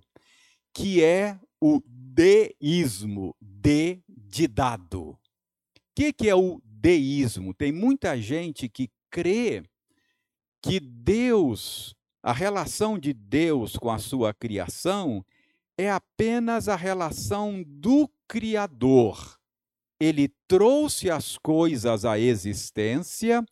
que 0.73 1.03
é 1.03 1.39
o 1.59 1.81
deísmo, 2.17 3.35
de 3.39 4.01
de 4.07 4.47
dado. 4.47 5.09
O 5.09 5.17
que, 5.95 6.11
que 6.11 6.27
é 6.27 6.35
o 6.35 6.59
deísmo? 6.63 7.53
Tem 7.53 7.71
muita 7.71 8.19
gente 8.19 8.67
que 8.67 8.89
crê 9.09 9.63
que 10.61 10.79
Deus, 10.79 11.95
a 12.23 12.33
relação 12.33 12.97
de 12.97 13.13
Deus 13.13 13.77
com 13.77 13.91
a 13.91 13.99
sua 13.99 14.33
criação, 14.33 15.23
é 15.77 15.91
apenas 15.91 16.67
a 16.67 16.75
relação 16.75 17.63
do 17.65 18.09
Criador. 18.27 19.37
Ele 19.99 20.27
trouxe 20.47 21.11
as 21.11 21.37
coisas 21.37 22.03
à 22.03 22.17
existência, 22.19 23.45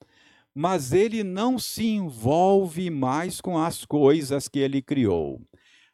mas 0.54 0.92
ele 0.92 1.24
não 1.24 1.60
se 1.60 1.86
envolve 1.86 2.90
mais 2.90 3.40
com 3.40 3.60
as 3.60 3.86
coisas 3.86 4.48
que 4.48 4.60
ele 4.60 4.82
criou. 4.82 5.40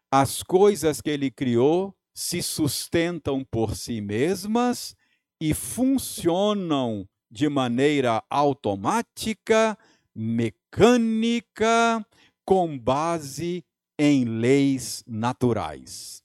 As 0.10 0.42
coisas 0.42 1.02
que 1.02 1.10
ele 1.10 1.30
criou 1.30 1.96
se 2.22 2.44
sustentam 2.44 3.44
por 3.44 3.76
si 3.76 4.00
mesmas 4.00 4.96
e 5.42 5.56
funcionam 5.56 7.10
de 7.32 7.50
maneira 7.50 8.24
automática, 8.30 9.76
mecânica, 10.14 12.06
com 12.46 12.78
base 12.78 13.66
em 13.98 14.24
leis 14.24 15.04
naturais. 15.08 16.24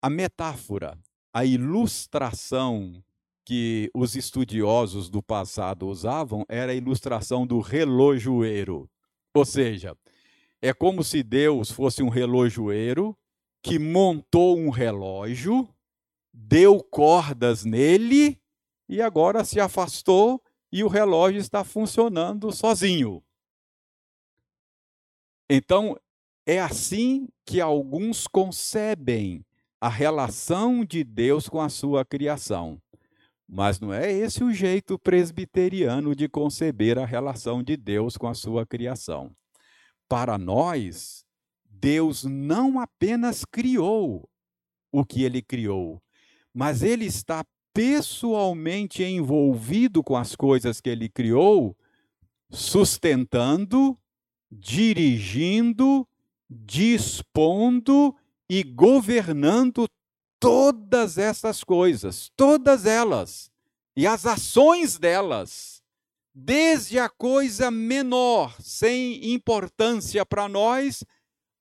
A 0.00 0.08
metáfora, 0.08 0.98
a 1.30 1.44
ilustração 1.44 3.04
que 3.44 3.90
os 3.94 4.16
estudiosos 4.16 5.10
do 5.10 5.22
passado 5.22 5.86
usavam 5.86 6.46
era 6.48 6.72
a 6.72 6.74
ilustração 6.74 7.46
do 7.46 7.60
relojoeiro. 7.60 8.90
Ou 9.34 9.44
seja, 9.44 9.94
é 10.62 10.72
como 10.72 11.04
se 11.04 11.22
Deus 11.22 11.70
fosse 11.70 12.02
um 12.02 12.08
relojoeiro 12.08 13.14
que 13.62 13.78
montou 13.78 14.58
um 14.58 14.70
relógio, 14.70 15.68
deu 16.32 16.82
cordas 16.82 17.64
nele 17.64 18.40
e 18.88 19.00
agora 19.00 19.44
se 19.44 19.60
afastou 19.60 20.42
e 20.72 20.82
o 20.84 20.88
relógio 20.88 21.40
está 21.40 21.64
funcionando 21.64 22.52
sozinho. 22.52 23.22
Então, 25.48 25.98
é 26.46 26.60
assim 26.60 27.28
que 27.44 27.60
alguns 27.60 28.26
concebem 28.26 29.44
a 29.80 29.88
relação 29.88 30.84
de 30.84 31.02
Deus 31.02 31.48
com 31.48 31.60
a 31.60 31.68
sua 31.68 32.04
criação. 32.04 32.80
Mas 33.48 33.80
não 33.80 33.92
é 33.92 34.12
esse 34.12 34.44
o 34.44 34.52
jeito 34.52 34.96
presbiteriano 34.96 36.14
de 36.14 36.28
conceber 36.28 36.98
a 36.98 37.04
relação 37.04 37.64
de 37.64 37.76
Deus 37.76 38.16
com 38.16 38.28
a 38.28 38.34
sua 38.34 38.64
criação. 38.64 39.34
Para 40.08 40.38
nós, 40.38 41.24
Deus 41.80 42.24
não 42.24 42.78
apenas 42.78 43.44
criou 43.44 44.28
o 44.92 45.04
que 45.04 45.24
ele 45.24 45.40
criou, 45.40 46.02
mas 46.52 46.82
ele 46.82 47.06
está 47.06 47.44
pessoalmente 47.72 49.02
envolvido 49.02 50.02
com 50.02 50.16
as 50.16 50.36
coisas 50.36 50.80
que 50.80 50.90
ele 50.90 51.08
criou, 51.08 51.74
sustentando, 52.50 53.96
dirigindo, 54.50 56.06
dispondo 56.50 58.14
e 58.48 58.62
governando 58.62 59.88
todas 60.38 61.16
essas 61.16 61.62
coisas, 61.64 62.30
todas 62.36 62.84
elas, 62.84 63.50
e 63.96 64.06
as 64.06 64.26
ações 64.26 64.98
delas, 64.98 65.82
desde 66.34 66.98
a 66.98 67.08
coisa 67.08 67.70
menor, 67.70 68.56
sem 68.60 69.32
importância 69.32 70.26
para 70.26 70.48
nós, 70.48 71.04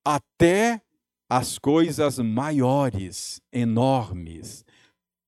até 0.06 0.82
as 1.30 1.60
coisas 1.60 2.18
maiores, 2.18 3.42
enormes. 3.52 4.66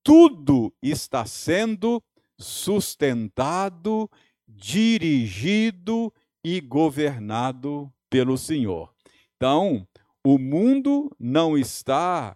Tudo 0.03 0.73
está 0.81 1.25
sendo 1.25 2.01
sustentado, 2.39 4.09
dirigido 4.47 6.11
e 6.43 6.59
governado 6.59 7.91
pelo 8.09 8.37
Senhor. 8.37 8.91
Então, 9.35 9.87
o 10.25 10.37
mundo 10.37 11.09
não 11.19 11.57
está 11.57 12.35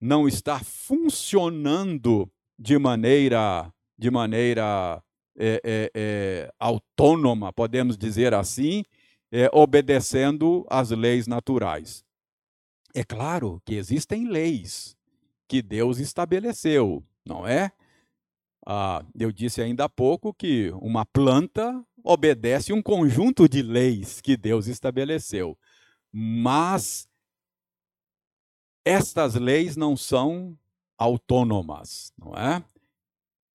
não 0.00 0.26
está 0.26 0.58
funcionando 0.58 2.28
de 2.58 2.76
maneira 2.78 3.72
de 3.98 4.10
maneira 4.10 5.02
é, 5.38 5.60
é, 5.64 5.90
é, 5.94 6.52
autônoma, 6.58 7.52
podemos 7.52 7.96
dizer 7.96 8.34
assim, 8.34 8.82
é, 9.32 9.48
obedecendo 9.50 10.66
às 10.68 10.90
leis 10.90 11.26
naturais. 11.26 12.04
É 12.94 13.02
claro 13.02 13.60
que 13.64 13.74
existem 13.74 14.28
leis 14.28 14.94
que 15.48 15.62
Deus 15.62 15.98
estabeleceu, 15.98 17.02
não 17.24 17.46
é? 17.46 17.72
Ah, 18.66 19.04
eu 19.18 19.32
disse 19.32 19.62
ainda 19.62 19.84
há 19.84 19.88
pouco 19.88 20.32
que 20.34 20.70
uma 20.74 21.04
planta 21.06 21.84
obedece 22.04 22.72
um 22.72 22.82
conjunto 22.82 23.48
de 23.48 23.62
leis 23.62 24.20
que 24.20 24.36
Deus 24.36 24.66
estabeleceu, 24.66 25.58
mas 26.12 27.08
estas 28.84 29.34
leis 29.34 29.76
não 29.76 29.96
são 29.96 30.56
autônomas, 30.98 32.12
não 32.18 32.34
é? 32.34 32.62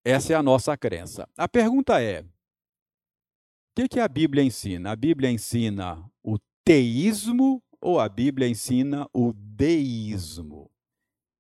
Essa 0.03 0.33
é 0.33 0.35
a 0.35 0.43
nossa 0.43 0.75
crença. 0.75 1.27
A 1.37 1.47
pergunta 1.47 2.01
é: 2.01 2.25
que, 3.77 3.87
que 3.87 3.99
a 3.99 4.07
Bíblia 4.07 4.43
ensina? 4.43 4.89
A 4.89 4.95
Bíblia 4.95 5.29
ensina 5.29 6.03
o 6.23 6.39
teísmo 6.65 7.61
ou 7.79 7.99
a 7.99 8.09
Bíblia 8.09 8.47
ensina 8.47 9.07
o 9.13 9.31
deísmo? 9.31 10.71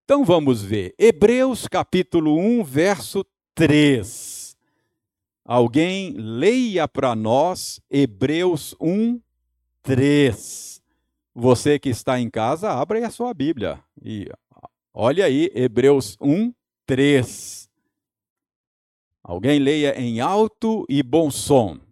Então 0.03 0.23
vamos 0.23 0.61
ver. 0.61 0.93
Hebreus 0.99 1.67
capítulo 1.67 2.37
1, 2.37 2.63
verso 2.63 3.25
3. 3.55 4.55
Alguém 5.43 6.11
leia 6.11 6.87
para 6.87 7.15
nós 7.15 7.81
Hebreus 7.89 8.75
1, 8.79 9.19
3. 9.81 10.83
Você 11.33 11.79
que 11.79 11.89
está 11.89 12.19
em 12.19 12.29
casa, 12.29 12.69
abra 12.69 12.99
aí 12.99 13.03
a 13.03 13.09
sua 13.09 13.33
Bíblia. 13.33 13.83
E 13.99 14.29
olha 14.93 15.25
aí, 15.25 15.49
Hebreus 15.55 16.15
1, 16.21 16.53
3. 16.85 17.67
Alguém 19.23 19.57
leia 19.57 19.99
em 19.99 20.19
alto 20.19 20.85
e 20.87 21.01
bom 21.01 21.31
som. 21.31 21.86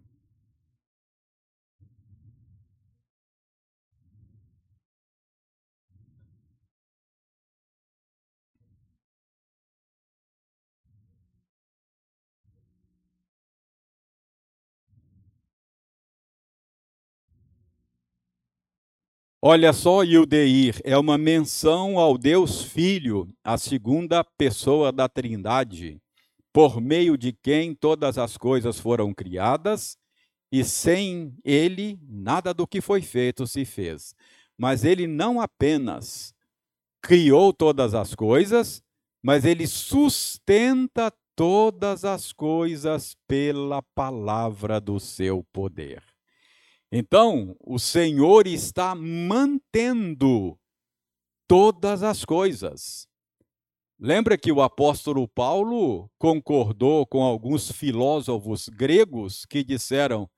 Olha 19.42 19.72
só, 19.74 20.02
Yudeir, 20.02 20.80
é 20.82 20.96
uma 20.96 21.18
menção 21.18 21.98
ao 21.98 22.16
Deus 22.16 22.62
Filho, 22.62 23.28
a 23.44 23.58
segunda 23.58 24.24
pessoa 24.24 24.90
da 24.90 25.10
Trindade, 25.10 26.00
por 26.54 26.80
meio 26.80 27.18
de 27.18 27.34
quem 27.34 27.74
todas 27.74 28.16
as 28.16 28.38
coisas 28.38 28.80
foram 28.80 29.12
criadas, 29.12 29.98
e 30.50 30.64
sem 30.64 31.34
ele 31.44 31.98
nada 32.08 32.54
do 32.54 32.66
que 32.66 32.80
foi 32.80 33.02
feito 33.02 33.46
se 33.46 33.66
fez. 33.66 34.14
Mas 34.56 34.84
ele 34.84 35.06
não 35.06 35.38
apenas 35.38 36.32
criou 37.02 37.52
todas 37.52 37.94
as 37.94 38.14
coisas, 38.14 38.82
mas 39.22 39.44
ele 39.44 39.66
sustenta 39.66 41.12
todas 41.36 42.06
as 42.06 42.32
coisas 42.32 43.14
pela 43.28 43.82
palavra 43.94 44.80
do 44.80 44.98
seu 44.98 45.44
poder. 45.52 46.15
Então, 46.90 47.56
o 47.60 47.78
Senhor 47.78 48.46
está 48.46 48.94
mantendo 48.94 50.58
todas 51.48 52.02
as 52.02 52.24
coisas. 52.24 53.06
Lembra 53.98 54.36
que 54.36 54.52
o 54.52 54.60
apóstolo 54.60 55.26
Paulo 55.26 56.10
concordou 56.18 57.06
com 57.06 57.22
alguns 57.22 57.72
filósofos 57.72 58.68
gregos 58.68 59.46
que 59.46 59.64
disseram 59.64 60.28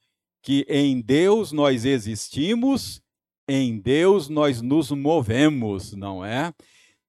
que 0.42 0.64
em 0.68 1.00
Deus 1.00 1.50
nós 1.50 1.84
existimos, 1.84 3.00
em 3.48 3.78
Deus 3.80 4.28
nós 4.28 4.62
nos 4.62 4.90
movemos, 4.90 5.92
não 5.92 6.24
é? 6.24 6.52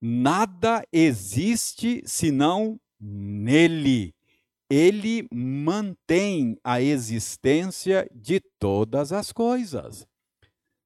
Nada 0.02 0.84
existe 0.92 2.02
senão 2.06 2.80
nele 3.00 4.14
ele 4.70 5.28
mantém 5.34 6.58
a 6.64 6.80
existência 6.82 8.08
de 8.14 8.40
todas 8.60 9.12
as 9.12 9.32
coisas. 9.32 10.08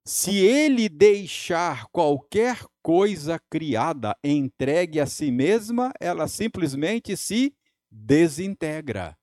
Se 0.06 0.38
ele 0.38 0.88
deixar 0.88 1.86
qualquer 1.92 2.60
coisa 2.82 3.40
criada 3.50 4.16
entregue 4.24 5.00
a 5.00 5.06
si 5.06 5.32
mesma, 5.32 5.92
ela 6.00 6.28
simplesmente 6.28 7.16
se 7.18 7.54
desintegra. 7.92 9.18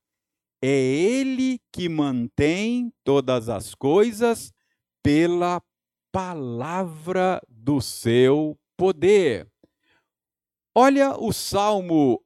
É 0.61 0.67
ele 0.69 1.59
que 1.71 1.89
mantém 1.89 2.93
todas 3.03 3.49
as 3.49 3.73
coisas 3.73 4.53
pela 5.03 5.61
palavra 6.11 7.41
do 7.47 7.81
seu 7.81 8.57
poder. 8.77 9.47
Olha 10.75 11.17
o 11.17 11.33
Salmo 11.33 12.23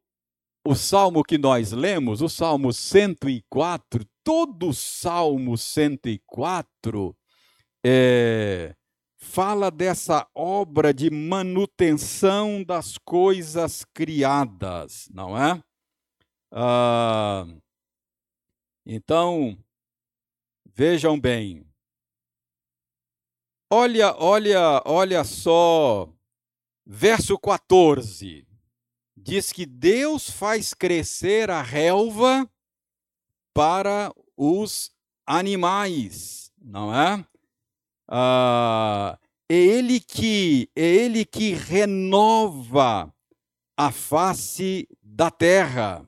o 0.68 0.74
salmo 0.74 1.24
que 1.24 1.38
nós 1.38 1.72
lemos, 1.72 2.22
o 2.22 2.28
salmo 2.28 2.74
104, 2.74 4.04
todo 4.24 4.70
o 4.70 4.74
salmo 4.74 5.56
104 5.56 7.16
é, 7.86 8.76
fala 9.16 9.70
dessa 9.70 10.28
obra 10.34 10.92
de 10.92 11.12
manutenção 11.12 12.64
das 12.64 12.98
coisas 12.98 13.86
criadas, 13.94 15.08
não 15.14 15.38
é? 15.38 15.64
Ah, 16.52 17.46
então, 18.84 19.56
vejam 20.74 21.20
bem. 21.20 21.64
Olha, 23.72 24.16
olha, 24.18 24.82
olha 24.84 25.24
só, 25.24 26.12
verso 26.88 27.38
14 27.38 28.55
diz 29.26 29.52
que 29.52 29.66
Deus 29.66 30.30
faz 30.30 30.72
crescer 30.72 31.50
a 31.50 31.64
relva 31.64 32.48
para 33.56 34.14
os 34.38 34.92
animais, 35.26 36.52
não 36.62 36.94
é? 36.94 37.26
Ah, 38.08 39.18
é 39.50 39.56
ele 39.56 40.00
que 40.00 40.70
é 40.76 40.86
ele 40.86 41.26
que 41.26 41.54
renova 41.54 43.12
a 43.76 43.92
face 43.92 44.88
da 45.02 45.32
terra. 45.32 46.08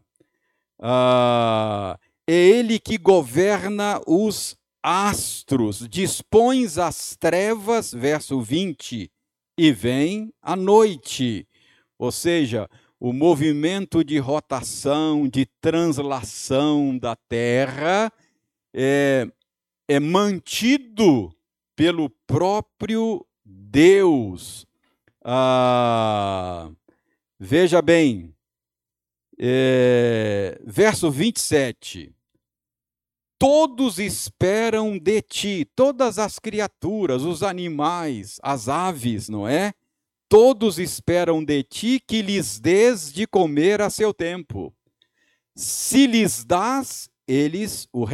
Ah, 0.80 1.98
é 2.28 2.36
ele 2.36 2.80
que 2.80 3.00
governa 3.00 4.00
os 4.06 4.56
astros, 4.84 5.90
dispõe 5.90 6.68
as 6.80 7.18
trevas, 7.20 7.92
verso 7.92 8.40
20, 8.40 9.12
e 9.58 9.72
vem 9.72 10.32
a 10.40 10.56
noite. 10.56 11.48
Ou 11.98 12.12
seja, 12.12 12.70
o 13.00 13.14
movimento 13.14 14.04
de 14.04 14.18
rotação, 14.18 15.28
de 15.28 15.46
translação 15.62 16.98
da 16.98 17.16
Terra 17.16 18.12
é, 18.74 19.28
é 19.88 20.00
mantido 20.00 21.32
pelo 21.76 22.10
próprio 22.10 23.26
Deus. 23.46 24.66
Ah, 25.24 26.72
veja 27.40 27.82
bem, 27.82 28.34
é, 29.40 30.60
verso 30.66 31.12
27. 31.12 32.14
Todos 33.40 34.00
esperam 34.00 34.98
de 34.98 35.22
ti, 35.22 35.70
todas 35.76 36.18
as 36.18 36.40
criaturas, 36.40 37.22
os 37.22 37.44
animais, 37.44 38.40
as 38.42 38.68
aves, 38.68 39.30
não 39.30 39.48
é? 39.48 39.74
Todos 40.30 40.78
esperam 40.78 41.44
de 41.44 41.64
ti 41.64 42.02
que 42.06 42.22
lhes 42.22 42.60
des 42.60 43.14
de 43.14 43.26
comer 43.26 43.82
a 43.82 43.90
seu 43.90 44.14
tempo. 44.14 44.74
Se 45.56 46.06
lhes 46.06 46.44
dás, 46.44 47.10
eles 47.28 47.88
o 47.94 48.06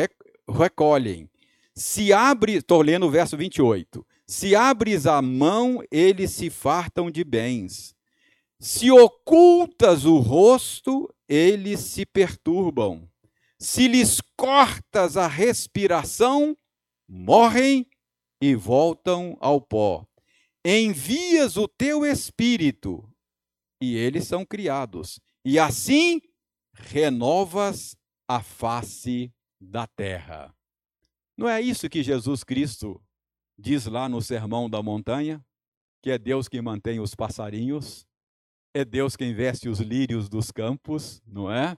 recolhem. 0.52 1.30
Se 1.76 2.13
abre, 2.13 2.54
estou 2.54 2.82
lendo 2.82 3.08
o 3.08 3.10
verso 3.10 3.36
28. 3.36 4.06
Se 4.28 4.56
abres 4.56 5.08
a 5.08 5.21
mão, 5.21 5.84
eles 5.91 6.32
se 6.32 6.49
fartam 6.49 7.10
de 7.10 7.23
bens. 7.23 7.95
Se 8.60 8.91
ocultas 8.91 10.06
o 10.06 10.19
rosto, 10.19 11.13
eles 11.28 11.80
se 11.80 12.06
perturbam. 12.06 13.10
Se 13.60 13.88
lhes 13.88 14.21
cortas 14.38 15.17
a 15.17 15.28
respiração, 15.28 16.56
morrem 17.08 17.88
e 18.39 18.56
voltam 18.56 19.36
ao 19.39 19.60
pó. 19.60 20.06
Envias 20.65 21.58
o 21.58 21.67
teu 21.67 22.06
espírito, 22.06 23.04
e 23.82 23.95
eles 23.95 24.26
são 24.26 24.45
criados, 24.45 25.19
e 25.43 25.60
assim 25.60 26.21
renovas 26.73 27.97
a 28.28 28.41
face 28.41 29.34
da 29.60 29.86
terra. 29.86 30.56
Não 31.38 31.49
é 31.49 31.62
isso 31.62 31.89
que 31.89 32.02
Jesus 32.02 32.43
Cristo 32.43 33.02
diz 33.58 33.86
lá 33.86 34.08
no 34.08 34.21
Sermão 34.21 34.69
da 34.69 34.82
Montanha? 34.82 35.43
Que 36.02 36.12
é 36.12 36.17
Deus 36.17 36.47
que 36.47 36.62
mantém 36.62 36.99
os 36.99 37.13
passarinhos, 37.13 38.06
é 38.73 38.86
Deus 38.86 39.15
quem 39.15 39.34
veste 39.34 39.67
os 39.69 39.80
lírios 39.80 40.30
dos 40.30 40.49
campos, 40.49 41.21
não 41.26 41.52
é? 41.52 41.78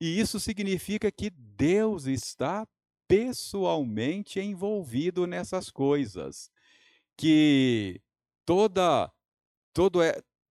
E 0.00 0.18
isso 0.18 0.40
significa 0.40 1.10
que 1.10 1.30
Deus 1.30 2.06
está 2.06 2.66
pessoalmente 3.06 4.40
envolvido 4.40 5.26
nessas 5.26 5.70
coisas. 5.70 6.50
Que 7.16 8.00
toda, 8.46 9.12
todo, 9.74 9.98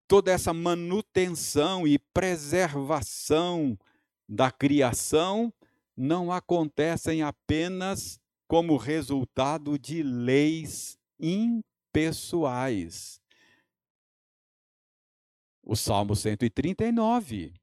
toda 0.07 0.31
essa 0.31 0.53
manutenção 0.53 1.87
e 1.87 1.97
preservação 1.97 3.79
da 4.27 4.51
criação 4.51 5.53
não 5.95 6.31
acontecem 6.31 7.23
apenas 7.23 8.19
como 8.47 8.77
resultado 8.77 9.79
de 9.79 10.03
leis 10.03 10.99
impessoais. 11.19 13.21
O 15.63 15.75
Salmo 15.75 16.15
139 16.15 17.53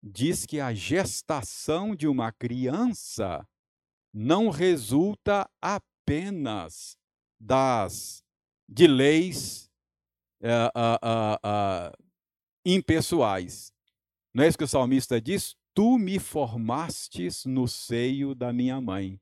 diz 0.00 0.46
que 0.46 0.60
a 0.60 0.72
gestação 0.72 1.96
de 1.96 2.06
uma 2.06 2.30
criança 2.30 3.48
não 4.12 4.50
resulta 4.50 5.50
apenas 5.60 6.96
das 7.40 8.22
de 8.68 8.86
leis 8.86 9.67
uh, 10.42 10.78
uh, 10.78 11.90
uh, 11.90 12.04
impessoais. 12.64 13.72
Não 14.34 14.44
é 14.44 14.48
isso 14.48 14.58
que 14.58 14.64
o 14.64 14.68
salmista 14.68 15.20
diz? 15.20 15.56
Tu 15.74 15.98
me 15.98 16.18
formastes 16.18 17.44
no 17.44 17.66
seio 17.68 18.34
da 18.34 18.52
minha 18.52 18.80
mãe 18.80 19.20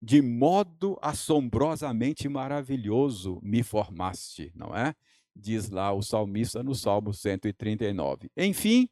de 0.00 0.22
modo 0.22 0.96
assombrosamente 1.02 2.28
maravilhoso 2.28 3.40
me 3.42 3.62
formaste, 3.62 4.52
não 4.54 4.74
é? 4.74 4.94
Diz 5.34 5.70
lá 5.70 5.92
o 5.92 6.02
salmista 6.02 6.62
no 6.62 6.74
Salmo 6.74 7.12
139. 7.12 8.30
Enfim, 8.36 8.88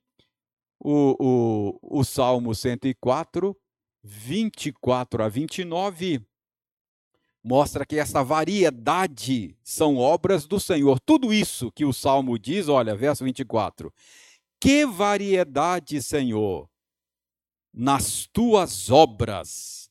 o, 0.78 1.16
o, 1.82 2.00
o 2.00 2.04
Salmo 2.04 2.54
104, 2.54 3.56
24 4.02 5.22
a 5.22 5.28
29, 5.28 6.24
mostra 7.46 7.86
que 7.86 7.96
essa 7.96 8.24
variedade 8.24 9.56
são 9.62 9.96
obras 9.96 10.48
do 10.48 10.58
Senhor. 10.58 10.98
Tudo 10.98 11.32
isso 11.32 11.70
que 11.70 11.84
o 11.84 11.92
Salmo 11.92 12.36
diz, 12.36 12.68
olha, 12.68 12.96
verso 12.96 13.22
24. 13.22 13.94
Que 14.60 14.84
variedade, 14.84 16.02
Senhor, 16.02 16.68
nas 17.72 18.26
tuas 18.32 18.90
obras 18.90 19.86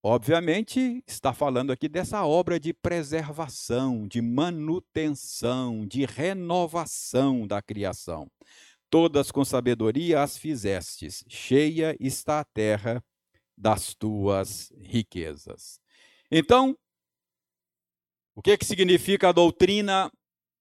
Obviamente, 0.00 1.02
está 1.08 1.32
falando 1.32 1.72
aqui 1.72 1.88
dessa 1.88 2.24
obra 2.24 2.58
de 2.60 2.72
preservação, 2.72 4.06
de 4.06 4.22
manutenção, 4.22 5.84
de 5.84 6.04
renovação 6.04 7.44
da 7.46 7.60
criação. 7.60 8.30
Todas 8.88 9.32
com 9.32 9.44
sabedoria 9.44 10.22
as 10.22 10.38
fizestes, 10.38 11.24
cheia 11.28 11.96
está 11.98 12.38
a 12.38 12.44
terra 12.44 13.04
das 13.56 13.92
tuas 13.92 14.72
riquezas. 14.80 15.80
Então, 16.30 16.78
o 18.38 18.40
que, 18.40 18.56
que 18.56 18.64
significa 18.64 19.30
a 19.30 19.32
doutrina 19.32 20.12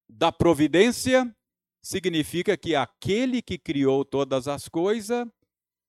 da 0.09 0.31
providência? 0.31 1.31
Significa 1.79 2.57
que 2.57 2.75
aquele 2.75 3.39
que 3.39 3.55
criou 3.55 4.03
todas 4.03 4.47
as 4.47 4.67
coisas, 4.67 5.27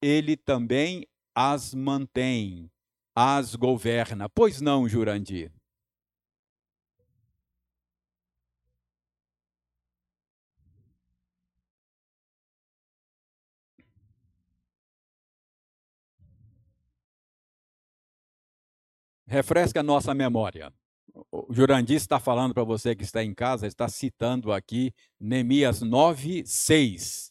ele 0.02 0.36
também 0.36 1.06
as 1.34 1.72
mantém 1.72 2.70
as 3.16 3.54
governa. 3.54 4.28
Pois 4.28 4.60
não, 4.60 4.86
Jurandir? 4.86 5.50
Refresca 19.26 19.80
a 19.80 19.82
nossa 19.82 20.12
memória. 20.12 20.70
O 21.30 21.52
Jurandir 21.52 21.96
está 21.96 22.18
falando 22.18 22.54
para 22.54 22.64
você 22.64 22.96
que 22.96 23.04
está 23.04 23.22
em 23.22 23.34
casa, 23.34 23.66
está 23.66 23.86
citando 23.86 24.50
aqui 24.50 24.94
Neemias 25.20 25.82
9, 25.82 26.42
6. 26.46 27.27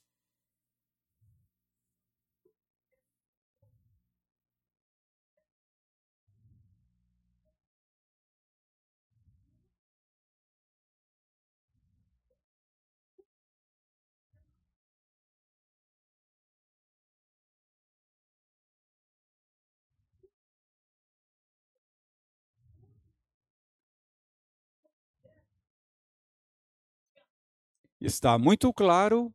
Está 28.08 28.38
muito 28.38 28.74
claro 28.74 29.34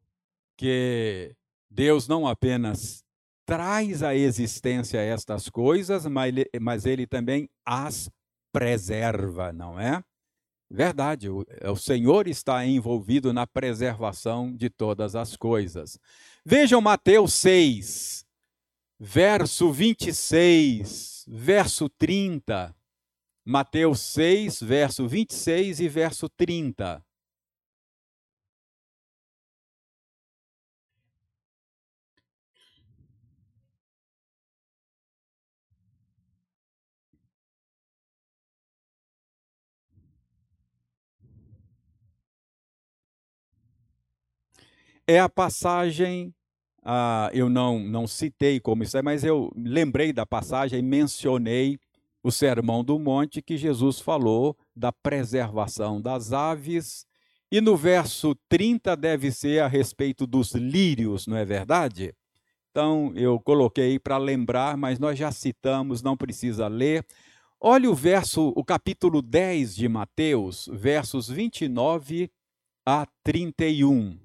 que 0.56 1.36
Deus 1.70 2.08
não 2.08 2.26
apenas 2.26 3.04
traz 3.44 4.02
à 4.02 4.14
existência 4.14 4.98
estas 4.98 5.48
coisas, 5.48 6.06
mas 6.06 6.86
ele, 6.86 7.06
também 7.06 7.48
as 7.64 8.10
preserva, 8.50 9.52
não 9.52 9.78
é? 9.78 10.02
Verdade, 10.70 11.28
o, 11.28 11.44
o 11.70 11.76
Senhor 11.76 12.26
está 12.26 12.64
envolvido 12.64 13.32
na 13.32 13.46
preservação 13.46 14.54
de 14.54 14.70
todas 14.70 15.14
as 15.14 15.36
coisas. 15.36 15.98
Vejam 16.44 16.80
Mateus 16.80 17.34
6, 17.34 18.24
verso 18.98 19.70
26, 19.70 21.26
verso 21.28 21.90
30. 21.90 22.74
Mateus 23.44 24.00
6, 24.00 24.62
verso 24.62 25.06
26 25.06 25.80
e 25.80 25.88
verso 25.88 26.28
30. 26.28 27.04
É 45.06 45.18
a 45.18 45.28
passagem, 45.28 46.34
ah, 46.84 47.30
eu 47.32 47.48
não, 47.48 47.78
não 47.78 48.06
citei 48.06 48.60
como 48.60 48.82
isso 48.82 48.96
é, 48.96 49.02
mas 49.02 49.24
eu 49.24 49.50
lembrei 49.56 50.12
da 50.12 50.26
passagem 50.26 50.78
e 50.78 50.82
mencionei 50.82 51.78
o 52.22 52.30
Sermão 52.30 52.84
do 52.84 52.98
Monte 52.98 53.42
que 53.42 53.56
Jesus 53.56 53.98
falou 53.98 54.56
da 54.74 54.92
preservação 54.92 56.00
das 56.00 56.32
aves. 56.32 57.04
E 57.50 57.60
no 57.60 57.76
verso 57.76 58.34
30 58.48 58.96
deve 58.96 59.30
ser 59.30 59.62
a 59.62 59.66
respeito 59.66 60.26
dos 60.26 60.52
lírios, 60.54 61.26
não 61.26 61.36
é 61.36 61.44
verdade? 61.44 62.14
Então 62.70 63.12
eu 63.14 63.38
coloquei 63.38 63.98
para 63.98 64.16
lembrar, 64.16 64.76
mas 64.76 64.98
nós 64.98 65.18
já 65.18 65.30
citamos, 65.30 66.02
não 66.02 66.16
precisa 66.16 66.68
ler. 66.68 67.04
Olha 67.60 67.90
o 67.90 67.94
verso, 67.94 68.52
o 68.56 68.64
capítulo 68.64 69.20
10 69.20 69.76
de 69.76 69.88
Mateus, 69.88 70.68
versos 70.72 71.28
29 71.28 72.30
a 72.86 73.06
31. 73.22 74.18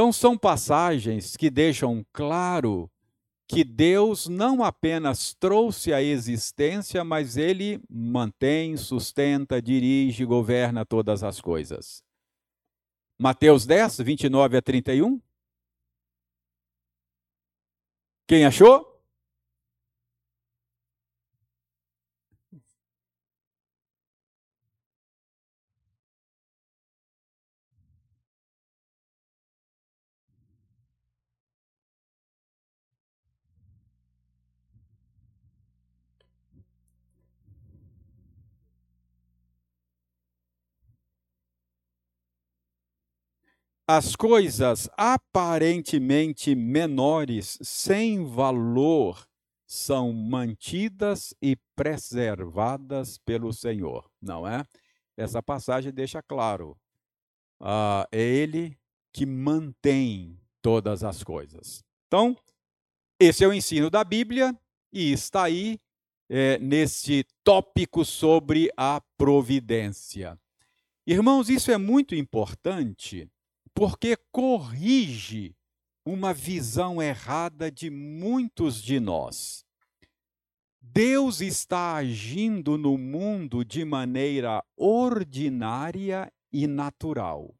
Então, 0.00 0.14
são 0.14 0.34
passagens 0.34 1.36
que 1.36 1.50
deixam 1.50 2.02
claro 2.10 2.90
que 3.46 3.62
Deus 3.62 4.28
não 4.28 4.64
apenas 4.64 5.34
trouxe 5.34 5.92
a 5.92 6.02
existência, 6.02 7.04
mas 7.04 7.36
ele 7.36 7.78
mantém, 7.86 8.78
sustenta, 8.78 9.60
dirige, 9.60 10.24
governa 10.24 10.86
todas 10.86 11.22
as 11.22 11.38
coisas. 11.38 12.02
Mateus 13.18 13.66
10, 13.66 13.98
29 13.98 14.56
a 14.56 14.62
31. 14.62 15.20
Quem 18.26 18.46
achou? 18.46 18.89
As 43.92 44.14
coisas 44.14 44.88
aparentemente 44.96 46.54
menores, 46.54 47.58
sem 47.60 48.24
valor, 48.24 49.26
são 49.66 50.12
mantidas 50.12 51.34
e 51.42 51.56
preservadas 51.74 53.18
pelo 53.18 53.52
Senhor, 53.52 54.08
não 54.22 54.46
é? 54.46 54.64
Essa 55.16 55.42
passagem 55.42 55.92
deixa 55.92 56.22
claro. 56.22 56.78
Uh, 57.60 58.06
é 58.12 58.20
Ele 58.20 58.78
que 59.12 59.26
mantém 59.26 60.40
todas 60.62 61.02
as 61.02 61.24
coisas. 61.24 61.82
Então, 62.06 62.36
esse 63.18 63.42
é 63.42 63.48
o 63.48 63.52
ensino 63.52 63.90
da 63.90 64.04
Bíblia 64.04 64.56
e 64.92 65.10
está 65.10 65.42
aí 65.42 65.80
é, 66.28 66.60
nesse 66.60 67.26
tópico 67.42 68.04
sobre 68.04 68.70
a 68.76 69.02
providência. 69.18 70.38
Irmãos, 71.04 71.50
isso 71.50 71.72
é 71.72 71.76
muito 71.76 72.14
importante 72.14 73.28
porque 73.80 74.14
corrige 74.30 75.56
uma 76.04 76.34
visão 76.34 77.00
errada 77.00 77.72
de 77.72 77.88
muitos 77.88 78.82
de 78.82 79.00
nós. 79.00 79.64
Deus 80.82 81.40
está 81.40 81.94
agindo 81.94 82.76
no 82.76 82.98
mundo 82.98 83.64
de 83.64 83.82
maneira 83.82 84.62
ordinária 84.76 86.30
e 86.52 86.66
natural. 86.66 87.54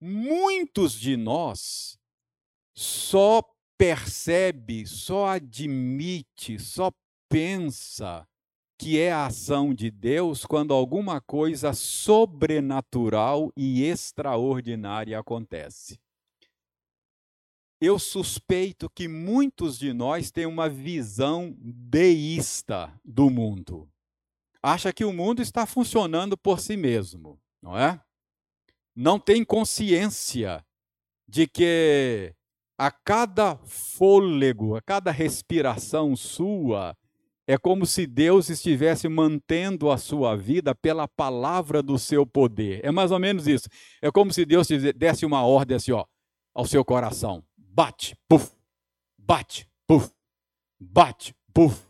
Muitos 0.00 0.94
de 0.94 1.14
nós 1.14 1.98
só 2.74 3.42
percebe, 3.76 4.86
só 4.86 5.26
admite, 5.26 6.58
só 6.58 6.90
pensa 7.28 8.26
que 8.80 8.98
é 8.98 9.12
a 9.12 9.26
ação 9.26 9.74
de 9.74 9.90
Deus 9.90 10.46
quando 10.46 10.72
alguma 10.72 11.20
coisa 11.20 11.74
sobrenatural 11.74 13.52
e 13.54 13.84
extraordinária 13.84 15.18
acontece. 15.18 16.00
Eu 17.78 17.98
suspeito 17.98 18.88
que 18.88 19.06
muitos 19.06 19.78
de 19.78 19.92
nós 19.92 20.30
têm 20.30 20.46
uma 20.46 20.66
visão 20.66 21.54
deísta 21.58 22.90
do 23.04 23.28
mundo. 23.28 23.86
Acha 24.62 24.94
que 24.94 25.04
o 25.04 25.12
mundo 25.12 25.42
está 25.42 25.66
funcionando 25.66 26.38
por 26.38 26.58
si 26.58 26.74
mesmo, 26.74 27.38
não 27.60 27.76
é? 27.76 28.00
Não 28.96 29.20
tem 29.20 29.44
consciência 29.44 30.64
de 31.28 31.46
que 31.46 32.34
a 32.78 32.90
cada 32.90 33.56
fôlego, 33.58 34.74
a 34.74 34.80
cada 34.80 35.10
respiração 35.10 36.16
sua, 36.16 36.96
é 37.50 37.58
como 37.58 37.84
se 37.84 38.06
Deus 38.06 38.48
estivesse 38.48 39.08
mantendo 39.08 39.90
a 39.90 39.98
sua 39.98 40.36
vida 40.36 40.72
pela 40.72 41.08
palavra 41.08 41.82
do 41.82 41.98
seu 41.98 42.24
poder. 42.24 42.80
É 42.84 42.92
mais 42.92 43.10
ou 43.10 43.18
menos 43.18 43.48
isso. 43.48 43.68
É 44.00 44.08
como 44.08 44.32
se 44.32 44.44
Deus 44.44 44.68
desse 44.94 45.26
uma 45.26 45.44
ordem 45.44 45.76
assim, 45.76 45.90
ó, 45.90 46.04
ao 46.54 46.64
seu 46.64 46.84
coração: 46.84 47.42
bate, 47.56 48.16
puf, 48.28 48.52
bate, 49.18 49.68
puf, 49.84 50.12
bate, 50.78 51.34
puf. 51.52 51.84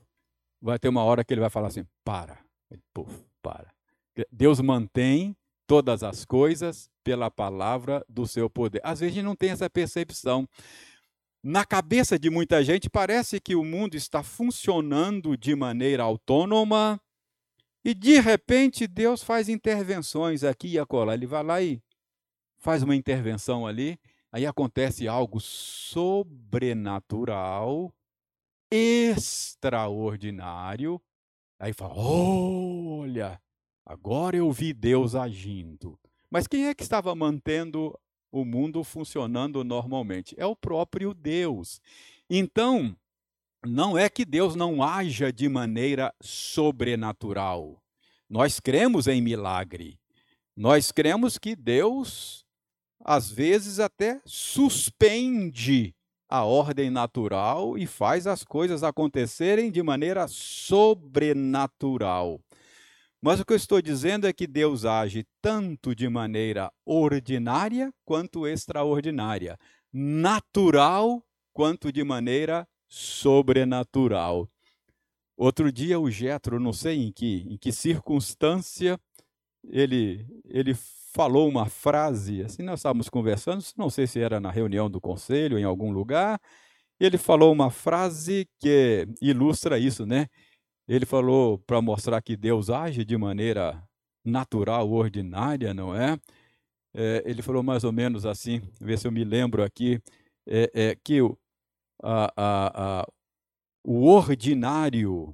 Vai 0.62 0.78
ter 0.78 0.88
uma 0.88 1.04
hora 1.04 1.22
que 1.22 1.34
ele 1.34 1.42
vai 1.42 1.50
falar 1.50 1.68
assim: 1.68 1.84
para, 2.02 2.38
puf, 2.94 3.22
para. 3.42 3.70
Deus 4.32 4.60
mantém 4.62 5.36
todas 5.66 6.02
as 6.02 6.24
coisas 6.24 6.90
pela 7.04 7.30
palavra 7.30 8.02
do 8.08 8.26
seu 8.26 8.48
poder. 8.48 8.80
Às 8.82 9.00
vezes 9.00 9.12
a 9.12 9.16
gente 9.16 9.24
não 9.26 9.36
tem 9.36 9.50
essa 9.50 9.68
percepção 9.68 10.48
na 11.42 11.64
cabeça 11.64 12.18
de 12.18 12.28
muita 12.28 12.62
gente, 12.62 12.90
parece 12.90 13.40
que 13.40 13.54
o 13.54 13.64
mundo 13.64 13.94
está 13.94 14.22
funcionando 14.22 15.34
de 15.36 15.54
maneira 15.54 16.02
autônoma 16.02 17.00
e, 17.84 17.94
de 17.94 18.20
repente, 18.20 18.86
Deus 18.86 19.22
faz 19.22 19.48
intervenções 19.48 20.44
aqui 20.44 20.68
e 20.68 20.78
acolá. 20.78 21.14
Ele 21.14 21.26
vai 21.26 21.42
lá 21.42 21.62
e 21.62 21.82
faz 22.58 22.82
uma 22.82 22.94
intervenção 22.94 23.66
ali, 23.66 23.98
aí 24.30 24.44
acontece 24.46 25.08
algo 25.08 25.40
sobrenatural, 25.40 27.90
extraordinário. 28.70 31.00
Aí 31.58 31.72
fala: 31.72 31.94
olha, 31.96 33.40
agora 33.84 34.36
eu 34.36 34.52
vi 34.52 34.74
Deus 34.74 35.14
agindo. 35.14 35.98
Mas 36.30 36.46
quem 36.46 36.66
é 36.66 36.74
que 36.74 36.82
estava 36.82 37.14
mantendo 37.14 37.98
o 38.30 38.44
mundo 38.44 38.84
funcionando 38.84 39.64
normalmente. 39.64 40.34
É 40.38 40.46
o 40.46 40.56
próprio 40.56 41.14
Deus. 41.14 41.80
Então, 42.28 42.94
não 43.64 43.98
é 43.98 44.08
que 44.08 44.24
Deus 44.24 44.54
não 44.54 44.82
haja 44.82 45.32
de 45.32 45.48
maneira 45.48 46.14
sobrenatural. 46.20 47.82
Nós 48.28 48.60
cremos 48.60 49.06
em 49.06 49.20
milagre. 49.20 49.98
Nós 50.56 50.92
cremos 50.92 51.38
que 51.38 51.56
Deus, 51.56 52.44
às 53.04 53.30
vezes, 53.30 53.80
até 53.80 54.20
suspende 54.24 55.94
a 56.28 56.44
ordem 56.44 56.90
natural 56.90 57.76
e 57.76 57.86
faz 57.86 58.26
as 58.26 58.44
coisas 58.44 58.84
acontecerem 58.84 59.70
de 59.70 59.82
maneira 59.82 60.28
sobrenatural. 60.28 62.40
Mas 63.22 63.38
o 63.38 63.44
que 63.44 63.52
eu 63.52 63.56
estou 63.56 63.82
dizendo 63.82 64.26
é 64.26 64.32
que 64.32 64.46
Deus 64.46 64.84
age 64.84 65.26
tanto 65.42 65.94
de 65.94 66.08
maneira 66.08 66.72
ordinária 66.86 67.92
quanto 68.04 68.46
extraordinária, 68.46 69.58
natural 69.92 71.22
quanto 71.52 71.92
de 71.92 72.02
maneira 72.02 72.66
sobrenatural. 72.88 74.48
Outro 75.36 75.70
dia 75.70 75.98
o 76.00 76.10
Jetro, 76.10 76.58
não 76.58 76.72
sei 76.72 77.02
em 77.02 77.12
que, 77.12 77.46
em 77.48 77.56
que 77.56 77.72
circunstância, 77.72 78.98
ele, 79.68 80.26
ele 80.46 80.74
falou 81.12 81.48
uma 81.48 81.66
frase, 81.66 82.42
assim 82.42 82.62
nós 82.62 82.80
estávamos 82.80 83.08
conversando, 83.08 83.62
não 83.76 83.90
sei 83.90 84.06
se 84.06 84.20
era 84.20 84.40
na 84.40 84.50
reunião 84.50 84.90
do 84.90 85.00
conselho, 85.00 85.58
em 85.58 85.64
algum 85.64 85.90
lugar, 85.90 86.40
ele 86.98 87.18
falou 87.18 87.52
uma 87.52 87.70
frase 87.70 88.48
que 88.58 89.06
ilustra 89.20 89.78
isso, 89.78 90.06
né? 90.06 90.28
Ele 90.90 91.06
falou 91.06 91.56
para 91.56 91.80
mostrar 91.80 92.20
que 92.20 92.36
Deus 92.36 92.68
age 92.68 93.04
de 93.04 93.16
maneira 93.16 93.80
natural, 94.24 94.90
ordinária, 94.90 95.72
não 95.72 95.94
é? 95.94 96.18
é? 96.92 97.22
ele 97.24 97.42
falou 97.42 97.62
mais 97.62 97.84
ou 97.84 97.92
menos 97.92 98.26
assim, 98.26 98.60
ver 98.80 98.98
se 98.98 99.06
eu 99.06 99.12
me 99.12 99.22
lembro 99.22 99.62
aqui, 99.62 100.02
é, 100.48 100.68
é 100.74 100.96
que 100.96 101.22
o, 101.22 101.38
a, 102.02 102.32
a, 102.36 103.00
a, 103.02 103.06
o 103.84 104.04
ordinário, 104.04 105.32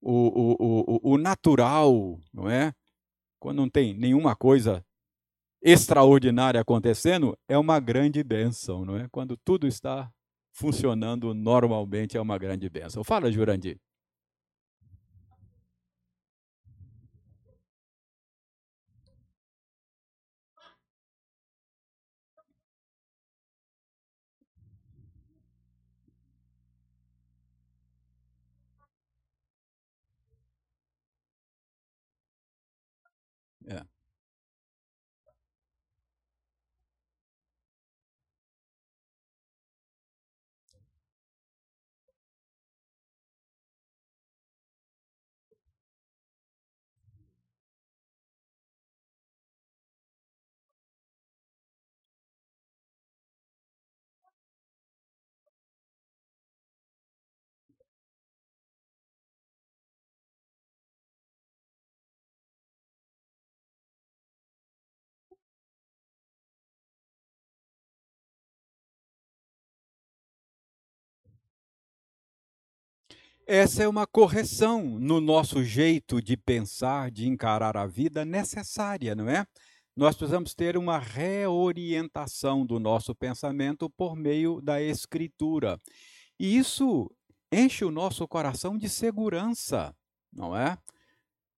o, 0.00 0.96
o, 1.02 1.12
o, 1.12 1.18
natural, 1.18 2.18
não 2.32 2.48
é? 2.48 2.72
Quando 3.38 3.58
não 3.58 3.68
tem 3.68 3.92
nenhuma 3.92 4.34
coisa 4.34 4.82
extraordinária 5.62 6.62
acontecendo, 6.62 7.36
é 7.46 7.58
uma 7.58 7.78
grande 7.78 8.24
bênção, 8.24 8.86
não 8.86 8.96
é? 8.96 9.06
Quando 9.12 9.36
tudo 9.36 9.66
está 9.66 10.10
funcionando 10.50 11.34
normalmente, 11.34 12.16
é 12.16 12.20
uma 12.22 12.38
grande 12.38 12.70
bênção. 12.70 13.04
Fala, 13.04 13.30
Jurandir. 13.30 13.78
É. 33.68 33.93
Essa 73.46 73.82
é 73.82 73.88
uma 73.88 74.06
correção 74.06 74.82
no 74.98 75.20
nosso 75.20 75.62
jeito 75.62 76.22
de 76.22 76.34
pensar, 76.34 77.10
de 77.10 77.28
encarar 77.28 77.76
a 77.76 77.86
vida 77.86 78.24
necessária, 78.24 79.14
não 79.14 79.28
é? 79.28 79.46
Nós 79.94 80.16
precisamos 80.16 80.54
ter 80.54 80.78
uma 80.78 80.98
reorientação 80.98 82.64
do 82.64 82.80
nosso 82.80 83.14
pensamento 83.14 83.90
por 83.90 84.16
meio 84.16 84.62
da 84.62 84.80
Escritura. 84.80 85.78
E 86.40 86.56
isso 86.56 87.10
enche 87.52 87.84
o 87.84 87.90
nosso 87.90 88.26
coração 88.26 88.78
de 88.78 88.88
segurança, 88.88 89.94
não 90.32 90.56
é? 90.56 90.78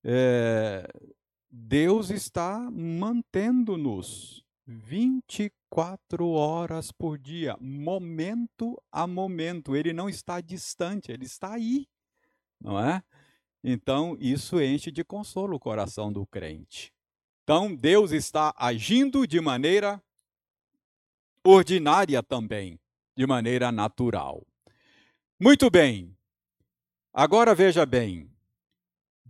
é 0.04 0.88
Deus 1.48 2.10
está 2.10 2.68
mantendo-nos 2.70 4.44
24 4.66 5.54
horas 6.20 6.92
por 6.92 7.18
dia, 7.18 7.56
momento 7.60 8.80
a 8.90 9.06
momento. 9.06 9.76
Ele 9.76 9.92
não 9.92 10.08
está 10.08 10.40
distante, 10.40 11.12
ele 11.12 11.24
está 11.24 11.54
aí, 11.54 11.86
não 12.60 12.78
é? 12.78 13.02
Então, 13.62 14.16
isso 14.20 14.60
enche 14.60 14.90
de 14.90 15.02
consolo 15.02 15.56
o 15.56 15.60
coração 15.60 16.12
do 16.12 16.26
crente. 16.26 16.92
Então, 17.42 17.74
Deus 17.74 18.12
está 18.12 18.54
agindo 18.56 19.26
de 19.26 19.40
maneira 19.40 20.02
ordinária 21.44 22.22
também, 22.22 22.78
de 23.16 23.26
maneira 23.26 23.70
natural. 23.72 24.46
Muito 25.40 25.70
bem. 25.70 26.16
Agora 27.12 27.54
veja 27.54 27.86
bem. 27.86 28.35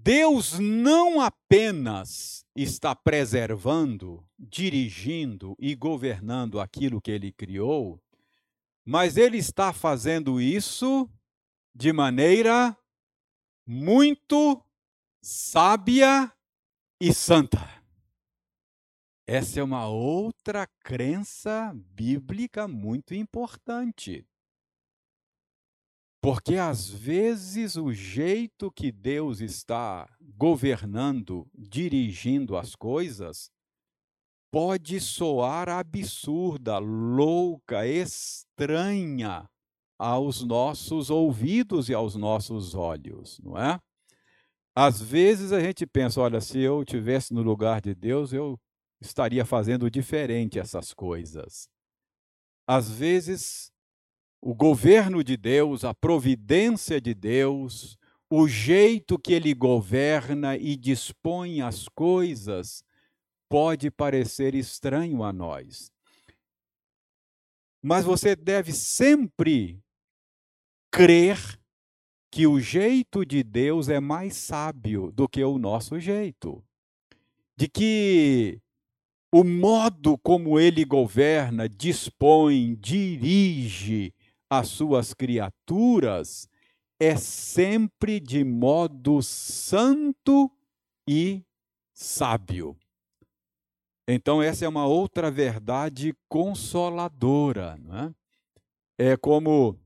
Deus 0.06 0.56
não 0.60 1.20
apenas 1.20 2.46
está 2.54 2.94
preservando, 2.94 4.24
dirigindo 4.38 5.56
e 5.58 5.74
governando 5.74 6.60
aquilo 6.60 7.00
que 7.00 7.10
ele 7.10 7.32
criou, 7.32 8.00
mas 8.84 9.16
ele 9.16 9.36
está 9.36 9.72
fazendo 9.72 10.40
isso 10.40 11.10
de 11.74 11.92
maneira 11.92 12.78
muito 13.66 14.64
sábia 15.20 16.32
e 17.00 17.12
santa. 17.12 17.68
Essa 19.26 19.58
é 19.58 19.62
uma 19.64 19.88
outra 19.88 20.68
crença 20.84 21.72
bíblica 21.74 22.68
muito 22.68 23.12
importante. 23.12 24.24
Porque 26.26 26.56
às 26.56 26.90
vezes 26.90 27.76
o 27.76 27.92
jeito 27.92 28.68
que 28.72 28.90
Deus 28.90 29.40
está 29.40 30.08
governando, 30.20 31.48
dirigindo 31.54 32.56
as 32.56 32.74
coisas, 32.74 33.48
pode 34.50 34.98
soar 34.98 35.68
absurda, 35.68 36.78
louca, 36.78 37.86
estranha 37.86 39.48
aos 39.96 40.42
nossos 40.42 41.10
ouvidos 41.10 41.88
e 41.88 41.94
aos 41.94 42.16
nossos 42.16 42.74
olhos, 42.74 43.38
não 43.38 43.56
é? 43.56 43.78
Às 44.74 45.00
vezes 45.00 45.52
a 45.52 45.60
gente 45.60 45.86
pensa, 45.86 46.20
olha, 46.20 46.40
se 46.40 46.58
eu 46.58 46.84
tivesse 46.84 47.32
no 47.32 47.40
lugar 47.40 47.80
de 47.80 47.94
Deus, 47.94 48.32
eu 48.32 48.58
estaria 49.00 49.44
fazendo 49.44 49.88
diferente 49.88 50.58
essas 50.58 50.92
coisas. 50.92 51.68
Às 52.66 52.90
vezes 52.90 53.70
o 54.40 54.54
governo 54.54 55.24
de 55.24 55.36
Deus, 55.36 55.84
a 55.84 55.94
providência 55.94 57.00
de 57.00 57.14
Deus, 57.14 57.98
o 58.30 58.48
jeito 58.48 59.18
que 59.18 59.32
ele 59.32 59.54
governa 59.54 60.56
e 60.56 60.76
dispõe 60.76 61.60
as 61.60 61.88
coisas 61.88 62.84
pode 63.48 63.90
parecer 63.90 64.54
estranho 64.54 65.22
a 65.22 65.32
nós. 65.32 65.90
Mas 67.82 68.04
você 68.04 68.34
deve 68.34 68.72
sempre 68.72 69.80
crer 70.90 71.38
que 72.30 72.46
o 72.46 72.58
jeito 72.58 73.24
de 73.24 73.42
Deus 73.42 73.88
é 73.88 74.00
mais 74.00 74.36
sábio 74.36 75.12
do 75.12 75.28
que 75.28 75.42
o 75.44 75.58
nosso 75.58 75.98
jeito. 76.00 76.64
De 77.56 77.68
que 77.68 78.60
o 79.32 79.44
modo 79.44 80.18
como 80.18 80.58
ele 80.58 80.84
governa, 80.84 81.68
dispõe, 81.68 82.74
dirige, 82.74 84.12
as 84.50 84.68
suas 84.68 85.12
criaturas 85.12 86.48
é 87.00 87.16
sempre 87.16 88.20
de 88.20 88.44
modo 88.44 89.22
santo 89.22 90.50
e 91.08 91.42
sábio. 91.92 92.76
Então, 94.08 94.40
essa 94.40 94.64
é 94.64 94.68
uma 94.68 94.86
outra 94.86 95.30
verdade 95.30 96.14
consoladora. 96.28 97.76
Não 97.76 97.98
é? 97.98 98.14
é 99.12 99.16
como 99.16 99.78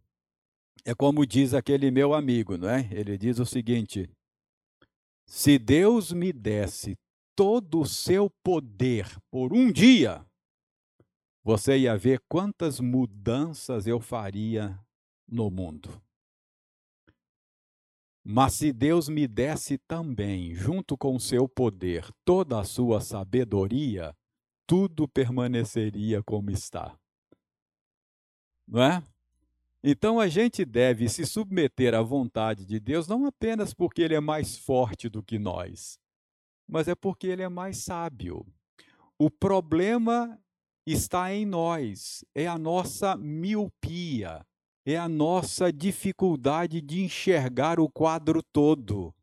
é 0.84 0.94
como 0.94 1.26
diz 1.26 1.52
aquele 1.52 1.90
meu 1.90 2.14
amigo, 2.14 2.56
não 2.56 2.68
é? 2.68 2.88
Ele 2.90 3.16
diz 3.18 3.38
o 3.38 3.46
seguinte: 3.46 4.08
se 5.26 5.58
Deus 5.58 6.12
me 6.12 6.32
desse 6.32 6.98
todo 7.34 7.80
o 7.80 7.86
seu 7.86 8.30
poder 8.42 9.06
por 9.30 9.52
um 9.52 9.70
dia, 9.70 10.24
você 11.42 11.78
ia 11.78 11.96
ver 11.96 12.22
quantas 12.28 12.80
mudanças 12.80 13.86
eu 13.86 14.00
faria 14.00 14.78
no 15.26 15.50
mundo. 15.50 16.00
Mas 18.22 18.54
se 18.54 18.72
Deus 18.72 19.08
me 19.08 19.26
desse 19.26 19.78
também, 19.78 20.54
junto 20.54 20.96
com 20.96 21.16
o 21.16 21.20
seu 21.20 21.48
poder, 21.48 22.06
toda 22.24 22.60
a 22.60 22.64
sua 22.64 23.00
sabedoria, 23.00 24.14
tudo 24.66 25.08
permaneceria 25.08 26.22
como 26.22 26.50
está. 26.50 26.96
Não 28.68 28.82
é? 28.82 29.02
Então 29.82 30.20
a 30.20 30.28
gente 30.28 30.64
deve 30.64 31.08
se 31.08 31.24
submeter 31.24 31.94
à 31.94 32.02
vontade 32.02 32.66
de 32.66 32.78
Deus 32.78 33.08
não 33.08 33.24
apenas 33.24 33.72
porque 33.72 34.02
ele 34.02 34.14
é 34.14 34.20
mais 34.20 34.56
forte 34.58 35.08
do 35.08 35.22
que 35.22 35.38
nós, 35.38 35.98
mas 36.68 36.86
é 36.86 36.94
porque 36.94 37.26
ele 37.26 37.42
é 37.42 37.48
mais 37.48 37.78
sábio. 37.78 38.46
O 39.18 39.30
problema 39.30 40.38
está 40.86 41.32
em 41.32 41.44
nós, 41.44 42.24
é 42.34 42.46
a 42.46 42.58
nossa 42.58 43.16
miopia, 43.16 44.44
é 44.84 44.96
a 44.96 45.08
nossa 45.08 45.72
dificuldade 45.72 46.80
de 46.80 47.02
enxergar 47.02 47.78
o 47.78 47.88
quadro 47.88 48.42
todo. 48.42 49.14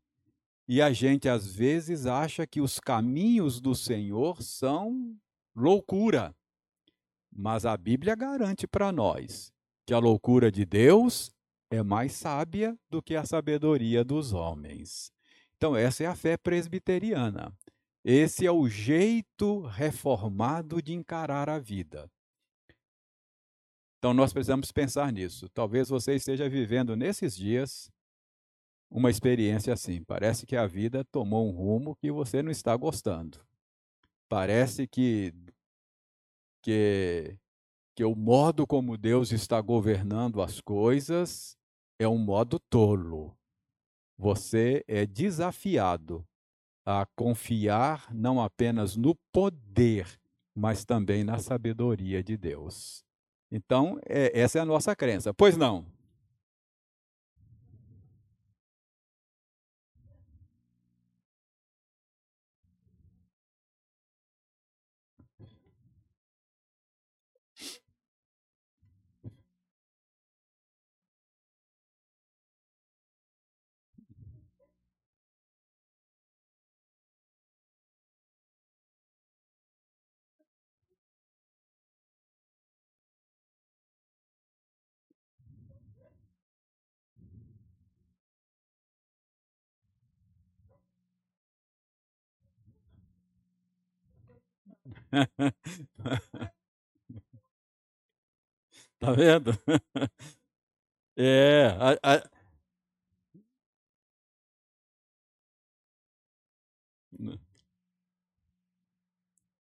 E 0.66 0.82
a 0.82 0.92
gente 0.92 1.28
às 1.28 1.46
vezes 1.54 2.06
acha 2.06 2.46
que 2.46 2.60
os 2.60 2.78
caminhos 2.78 3.60
do 3.60 3.74
Senhor 3.74 4.42
são 4.42 5.16
loucura. 5.54 6.34
Mas 7.32 7.64
a 7.64 7.76
Bíblia 7.76 8.14
garante 8.14 8.66
para 8.66 8.92
nós 8.92 9.52
que 9.86 9.94
a 9.94 9.98
loucura 9.98 10.52
de 10.52 10.66
Deus 10.66 11.30
é 11.70 11.82
mais 11.82 12.12
sábia 12.12 12.78
do 12.90 13.02
que 13.02 13.16
a 13.16 13.24
sabedoria 13.24 14.04
dos 14.04 14.34
homens. 14.34 15.10
Então, 15.56 15.74
essa 15.74 16.04
é 16.04 16.06
a 16.06 16.14
fé 16.14 16.36
presbiteriana. 16.36 17.52
Esse 18.04 18.46
é 18.46 18.50
o 18.50 18.68
jeito 18.68 19.60
reformado 19.62 20.80
de 20.80 20.94
encarar 20.94 21.48
a 21.48 21.58
vida. 21.58 22.10
Então 23.98 24.14
nós 24.14 24.32
precisamos 24.32 24.70
pensar 24.70 25.12
nisso. 25.12 25.48
Talvez 25.48 25.88
você 25.88 26.14
esteja 26.14 26.48
vivendo 26.48 26.94
nesses 26.96 27.36
dias 27.36 27.90
uma 28.90 29.10
experiência 29.10 29.72
assim. 29.72 30.02
Parece 30.04 30.46
que 30.46 30.56
a 30.56 30.66
vida 30.66 31.04
tomou 31.04 31.48
um 31.48 31.50
rumo 31.50 31.96
que 31.96 32.10
você 32.10 32.40
não 32.40 32.50
está 32.50 32.76
gostando. 32.76 33.44
Parece 34.28 34.86
que 34.86 35.34
que 36.62 37.36
que 37.96 38.04
o 38.04 38.14
modo 38.14 38.64
como 38.64 38.96
Deus 38.96 39.32
está 39.32 39.60
governando 39.60 40.40
as 40.40 40.60
coisas 40.60 41.56
é 41.98 42.06
um 42.06 42.18
modo 42.18 42.60
tolo. 42.60 43.36
Você 44.16 44.84
é 44.86 45.04
desafiado 45.04 46.24
a 46.90 47.04
confiar 47.14 48.06
não 48.14 48.40
apenas 48.40 48.96
no 48.96 49.14
poder, 49.30 50.06
mas 50.54 50.86
também 50.86 51.22
na 51.22 51.38
sabedoria 51.38 52.22
de 52.22 52.34
Deus. 52.34 53.04
Então, 53.52 54.00
é, 54.06 54.32
essa 54.40 54.58
é 54.58 54.62
a 54.62 54.64
nossa 54.64 54.96
crença. 54.96 55.34
Pois 55.34 55.54
não? 55.54 55.84
tá 98.98 99.12
vendo? 99.12 99.52
É, 101.16 101.76
a, 101.80 102.14
a... 102.14 102.28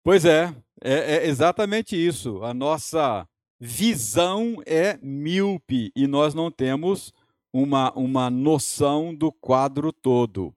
Pois 0.04 0.26
é, 0.26 0.54
é, 0.82 1.18
é 1.18 1.28
exatamente 1.28 1.96
isso. 1.96 2.44
A 2.44 2.54
nossa 2.54 3.28
visão 3.60 4.62
é 4.66 4.98
míope 5.02 5.92
e 5.96 6.08
nós 6.08 6.34
não 6.34 6.52
temos 6.52 7.14
uma, 7.52 7.92
uma 7.94 8.30
noção 8.30 9.16
do 9.16 9.32
quadro 9.32 9.92
todo. 9.92 10.54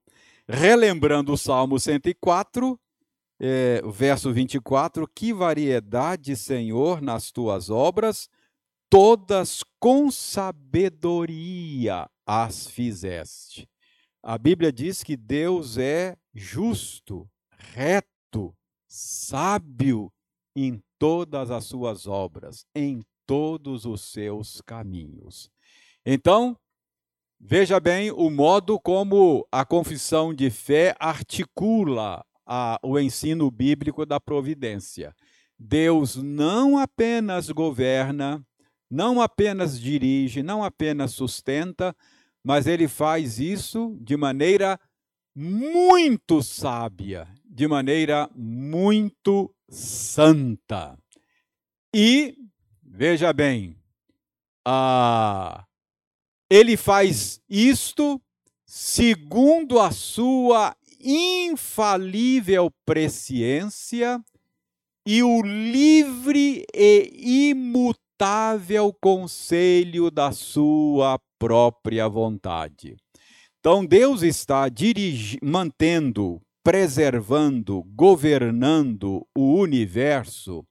Relembrando 0.47 1.33
o 1.33 1.37
Salmo 1.37 1.79
104, 1.79 2.79
é, 3.43 3.81
verso 3.91 4.31
24: 4.31 5.07
Que 5.07 5.33
variedade, 5.33 6.35
Senhor, 6.35 7.01
nas 7.01 7.31
tuas 7.31 7.71
obras, 7.71 8.29
todas 8.87 9.63
com 9.79 10.11
sabedoria 10.11 12.07
as 12.23 12.67
fizeste. 12.67 13.67
A 14.21 14.37
Bíblia 14.37 14.71
diz 14.71 15.01
que 15.01 15.17
Deus 15.17 15.79
é 15.79 16.15
justo, 16.31 17.27
reto, 17.57 18.55
sábio 18.87 20.13
em 20.55 20.79
todas 20.99 21.49
as 21.49 21.65
suas 21.65 22.05
obras, 22.05 22.63
em 22.75 23.01
todos 23.25 23.85
os 23.85 24.01
seus 24.01 24.61
caminhos. 24.61 25.49
Então, 26.05 26.55
veja 27.39 27.79
bem 27.79 28.11
o 28.11 28.29
modo 28.29 28.79
como 28.79 29.47
a 29.51 29.65
confissão 29.65 30.31
de 30.31 30.51
fé 30.51 30.95
articula 30.99 32.23
a, 32.53 32.77
o 32.83 32.99
ensino 32.99 33.49
bíblico 33.49 34.05
da 34.05 34.19
providência. 34.19 35.15
Deus 35.57 36.17
não 36.17 36.77
apenas 36.77 37.49
governa, 37.49 38.45
não 38.89 39.21
apenas 39.21 39.79
dirige, 39.79 40.43
não 40.43 40.61
apenas 40.61 41.13
sustenta, 41.13 41.95
mas 42.43 42.67
ele 42.67 42.89
faz 42.89 43.39
isso 43.39 43.97
de 44.01 44.17
maneira 44.17 44.77
muito 45.33 46.43
sábia, 46.43 47.25
de 47.45 47.69
maneira 47.69 48.29
muito 48.35 49.55
santa. 49.69 50.97
E, 51.95 52.35
veja 52.83 53.31
bem, 53.31 53.77
ah, 54.67 55.65
ele 56.49 56.75
faz 56.75 57.39
isto 57.47 58.21
segundo 58.65 59.79
a 59.79 59.89
sua 59.91 60.75
infalível 61.03 62.71
presciência 62.85 64.23
e 65.05 65.23
o 65.23 65.41
livre 65.41 66.65
e 66.73 67.49
imutável 67.49 68.93
conselho 69.01 70.11
da 70.11 70.31
sua 70.31 71.19
própria 71.39 72.07
vontade. 72.07 72.95
Então 73.59 73.85
Deus 73.85 74.21
está 74.21 74.65
mantendo, 75.41 76.41
preservando, 76.63 77.83
governando 77.95 79.25
o 79.35 79.55
universo 79.55 80.65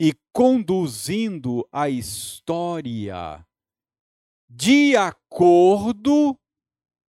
e 0.00 0.12
conduzindo 0.32 1.66
a 1.72 1.88
história 1.88 3.44
de 4.48 4.96
acordo 4.96 6.38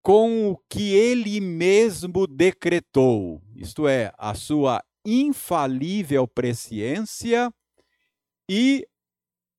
com 0.06 0.52
o 0.52 0.58
que 0.70 0.94
ele 0.94 1.42
mesmo 1.42 2.28
decretou, 2.28 3.42
isto 3.56 3.88
é, 3.88 4.14
a 4.20 4.36
sua 4.36 4.86
infalível 5.04 6.28
presciência 6.28 7.52
e 8.48 8.88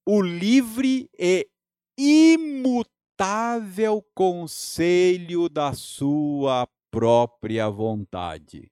o 0.07 0.23
livre 0.23 1.11
e 1.19 1.49
imutável 1.99 2.97
conselho 4.15 5.49
da 5.49 5.73
sua 5.73 6.69
própria 6.93 7.69
vontade. 7.69 8.71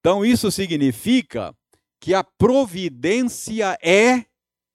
Então, 0.00 0.26
isso 0.26 0.50
significa 0.50 1.56
que 2.00 2.12
a 2.12 2.24
providência 2.24 3.78
é 3.80 4.26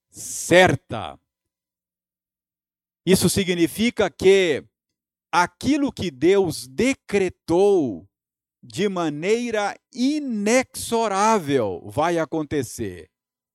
certa. 0.10 1.20
Isso 3.06 3.30
significa 3.30 4.10
que 4.10 4.64
aquilo 5.32 5.92
que 5.92 6.10
Deus 6.10 6.68
decretou 6.68 8.08
de 8.62 8.90
maneira 8.90 9.76
inexorável 9.94 11.82
vai 11.86 12.20
acontecer. 12.20 13.10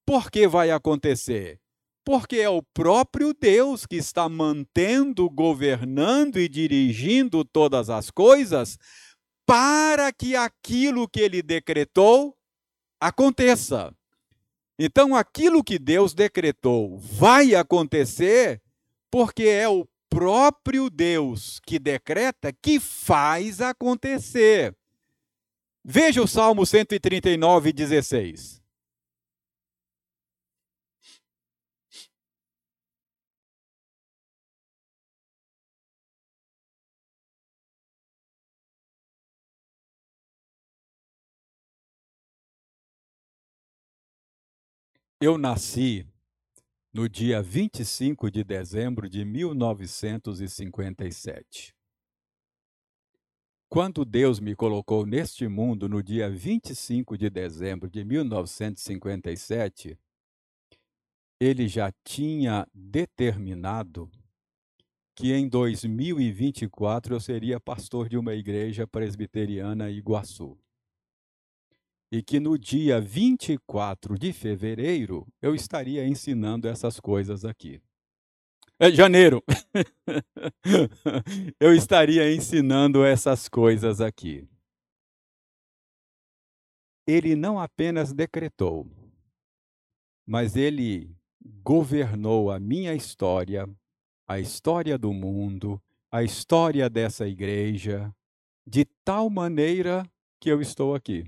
Por 0.06 0.30
que 0.30 0.46
vai 0.46 0.70
acontecer? 0.70 1.60
Porque 2.04 2.36
é 2.36 2.48
o 2.48 2.62
próprio 2.62 3.32
Deus 3.32 3.86
que 3.86 3.96
está 3.96 4.28
mantendo, 4.28 5.28
governando 5.30 6.38
e 6.38 6.48
dirigindo 6.48 7.44
todas 7.44 7.88
as 7.88 8.10
coisas 8.10 8.78
para 9.46 10.12
que 10.12 10.36
aquilo 10.36 11.08
que 11.08 11.20
ele 11.20 11.42
decretou 11.42 12.36
aconteça. 13.00 13.94
Então, 14.78 15.14
aquilo 15.14 15.62
que 15.62 15.78
Deus 15.78 16.14
decretou 16.14 16.98
vai 16.98 17.54
acontecer 17.54 18.60
porque 19.10 19.44
é 19.44 19.68
o 19.68 19.86
próprio 20.14 20.88
Deus 20.88 21.58
que 21.66 21.76
decreta 21.76 22.52
que 22.52 22.78
faz 22.78 23.60
acontecer. 23.60 24.76
Veja 25.84 26.22
o 26.22 26.28
Salmo 26.28 26.64
139, 26.64 27.72
16. 27.72 28.62
Eu 45.20 45.38
nasci 45.38 46.06
no 46.95 47.07
dia 47.09 47.42
25 47.42 48.30
de 48.30 48.45
dezembro 48.45 49.09
de 49.09 49.24
1957. 49.24 51.74
Quando 53.68 54.05
Deus 54.05 54.38
me 54.38 54.55
colocou 54.55 55.05
neste 55.05 55.49
mundo 55.49 55.88
no 55.88 56.01
dia 56.01 56.30
25 56.30 57.18
de 57.18 57.28
dezembro 57.28 57.90
de 57.90 58.05
1957, 58.05 59.99
ele 61.40 61.66
já 61.66 61.92
tinha 62.05 62.64
determinado 62.72 64.09
que 65.16 65.32
em 65.32 65.49
2024 65.49 67.16
eu 67.16 67.20
seria 67.20 67.59
pastor 67.59 68.09
de 68.09 68.16
uma 68.16 68.34
igreja 68.34 68.86
presbiteriana 68.86 69.90
em 69.90 69.97
Iguaçu 69.97 70.57
e 72.11 72.22
que 72.22 72.38
no 72.38 72.59
dia 72.59 73.00
24 73.00 74.18
de 74.18 74.32
fevereiro 74.32 75.26
eu 75.42 75.55
estaria 75.55 76.07
ensinando 76.07 76.68
essas 76.68 77.00
coisas 77.00 77.44
aqui. 77.44 77.80
É 78.78 78.90
janeiro. 78.90 79.42
eu 81.61 81.74
estaria 81.74 82.34
ensinando 82.34 83.05
essas 83.05 83.48
coisas 83.48 84.00
aqui. 84.00 84.48
Ele 87.07 87.36
não 87.36 87.59
apenas 87.59 88.12
decretou, 88.12 88.88
mas 90.26 90.57
ele 90.57 91.14
governou 91.62 92.50
a 92.50 92.59
minha 92.59 92.94
história, 92.94 93.68
a 94.26 94.40
história 94.40 94.96
do 94.96 95.12
mundo, 95.12 95.80
a 96.11 96.22
história 96.22 96.88
dessa 96.88 97.28
igreja, 97.28 98.14
de 98.66 98.84
tal 99.05 99.28
maneira 99.28 100.09
que 100.40 100.50
eu 100.50 100.61
estou 100.61 100.94
aqui. 100.94 101.24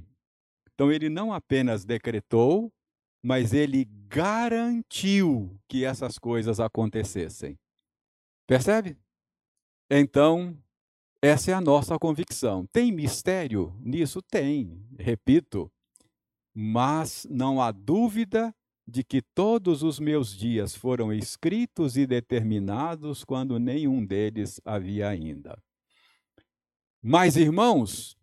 Então, 0.77 0.93
ele 0.93 1.09
não 1.09 1.33
apenas 1.33 1.87
decretou, 1.87 2.71
mas 3.23 3.55
ele 3.55 3.87
garantiu 4.09 5.59
que 5.67 5.87
essas 5.87 6.19
coisas 6.19 6.61
acontecessem. 6.61 7.59
Percebe? 8.47 8.99
Então, 9.91 10.55
essa 11.23 11.51
é 11.51 11.55
a 11.55 11.63
nossa 11.63 11.99
convicção. 11.99 12.67
Tem 12.67 12.93
mistério 12.93 13.75
nisso? 13.81 14.21
Tem, 14.21 14.79
repito. 14.99 15.73
Mas 16.55 17.27
não 17.31 17.63
há 17.63 17.73
dúvida 17.73 18.55
de 18.87 19.03
que 19.03 19.23
todos 19.23 19.83
os 19.83 19.99
meus 19.99 20.37
dias 20.37 20.77
foram 20.77 21.11
escritos 21.11 21.97
e 21.97 22.07
determinados 22.07 23.25
quando 23.25 23.59
nenhum 23.59 24.05
deles 24.05 24.61
havia 24.63 25.09
ainda. 25.09 25.59
Mas, 27.03 27.37
irmãos, 27.37 28.16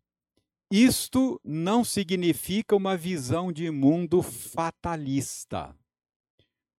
isto 0.76 1.40
não 1.44 1.84
significa 1.84 2.76
uma 2.76 2.98
visão 2.98 3.52
de 3.52 3.70
mundo 3.70 4.24
fatalista. 4.24 5.78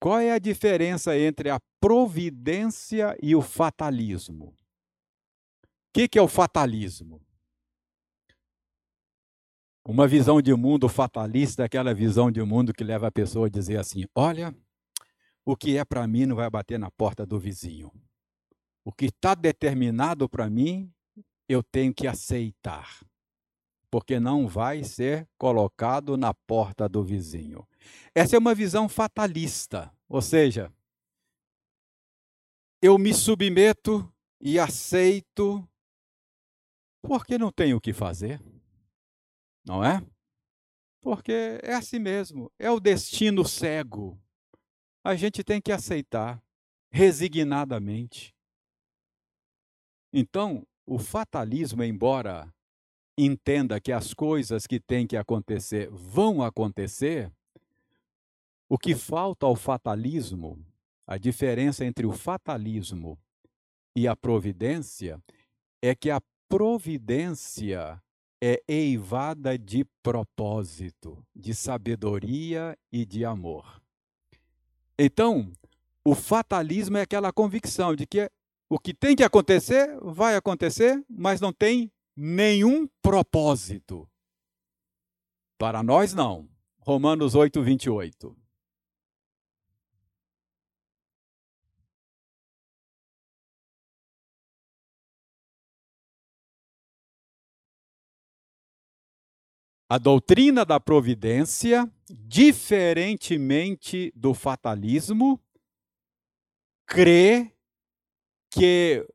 Qual 0.00 0.18
é 0.18 0.32
a 0.32 0.38
diferença 0.40 1.16
entre 1.16 1.48
a 1.48 1.60
providência 1.78 3.16
e 3.22 3.36
o 3.36 3.40
fatalismo? 3.40 4.46
O 4.46 4.56
que, 5.92 6.18
é 6.18 6.20
o 6.20 6.26
fatalismo? 6.26 7.24
Uma 9.86 10.08
visão 10.08 10.42
de 10.42 10.52
mundo 10.52 10.88
fatalista 10.88 11.62
é 11.62 11.66
aquela 11.66 11.94
visão 11.94 12.32
de 12.32 12.42
mundo 12.42 12.74
que 12.74 12.82
leva 12.82 13.06
a 13.06 13.12
pessoa 13.12 13.46
a 13.46 13.50
dizer 13.50 13.78
assim: 13.78 14.06
olha, 14.12 14.52
o 15.44 15.56
que 15.56 15.76
é 15.76 15.84
para 15.84 16.04
mim 16.08 16.26
não 16.26 16.34
vai 16.34 16.50
bater 16.50 16.80
na 16.80 16.90
porta 16.90 17.24
do 17.24 17.38
vizinho. 17.38 17.92
O 18.84 18.90
que 18.90 19.04
está 19.04 19.36
determinado 19.36 20.28
para 20.28 20.50
mim, 20.50 20.92
eu 21.48 21.62
tenho 21.62 21.94
que 21.94 22.08
aceitar 22.08 22.98
porque 23.94 24.18
não 24.18 24.48
vai 24.48 24.82
ser 24.82 25.24
colocado 25.38 26.16
na 26.16 26.34
porta 26.34 26.88
do 26.88 27.04
vizinho. 27.04 27.64
Essa 28.12 28.34
é 28.34 28.38
uma 28.40 28.52
visão 28.52 28.88
fatalista, 28.88 29.96
ou 30.08 30.20
seja, 30.20 30.74
eu 32.82 32.98
me 32.98 33.14
submeto 33.14 34.12
e 34.40 34.58
aceito 34.58 35.64
porque 37.02 37.38
não 37.38 37.52
tenho 37.52 37.76
o 37.76 37.80
que 37.80 37.92
fazer, 37.92 38.42
não 39.64 39.84
é? 39.84 40.04
Porque 41.00 41.60
é 41.62 41.74
assim 41.74 42.00
mesmo, 42.00 42.50
é 42.58 42.68
o 42.68 42.80
destino 42.80 43.44
cego. 43.44 44.20
A 45.04 45.14
gente 45.14 45.44
tem 45.44 45.60
que 45.62 45.70
aceitar 45.70 46.42
resignadamente. 46.90 48.34
Então, 50.12 50.66
o 50.84 50.98
fatalismo, 50.98 51.84
embora 51.84 52.52
entenda 53.16 53.80
que 53.80 53.92
as 53.92 54.12
coisas 54.12 54.66
que 54.66 54.80
têm 54.80 55.06
que 55.06 55.16
acontecer 55.16 55.88
vão 55.90 56.42
acontecer, 56.42 57.30
o 58.68 58.76
que 58.76 58.94
falta 58.94 59.46
ao 59.46 59.54
fatalismo, 59.54 60.58
a 61.06 61.16
diferença 61.16 61.84
entre 61.84 62.06
o 62.06 62.12
fatalismo 62.12 63.18
e 63.94 64.08
a 64.08 64.16
providência, 64.16 65.22
é 65.82 65.94
que 65.94 66.10
a 66.10 66.20
providência 66.48 68.02
é 68.42 68.62
eivada 68.66 69.56
de 69.56 69.84
propósito, 70.02 71.24
de 71.34 71.54
sabedoria 71.54 72.76
e 72.92 73.04
de 73.06 73.24
amor. 73.24 73.80
Então, 74.98 75.52
o 76.04 76.14
fatalismo 76.14 76.96
é 76.96 77.02
aquela 77.02 77.32
convicção 77.32 77.94
de 77.94 78.06
que 78.06 78.30
o 78.68 78.78
que 78.78 78.92
tem 78.92 79.16
que 79.16 79.22
acontecer 79.22 79.98
vai 80.02 80.36
acontecer, 80.36 81.02
mas 81.08 81.40
não 81.40 81.52
tem 81.52 81.90
nenhum 82.16 82.86
propósito. 83.02 84.08
Para 85.58 85.82
nós, 85.82 86.14
não. 86.14 86.48
Romanos 86.78 87.34
8, 87.34 87.62
28. 87.62 88.36
A 99.88 99.98
doutrina 99.98 100.64
da 100.64 100.80
providência, 100.80 101.90
diferentemente 102.08 104.12
do 104.16 104.34
fatalismo, 104.34 105.40
crê 106.86 107.54
que 108.50 109.06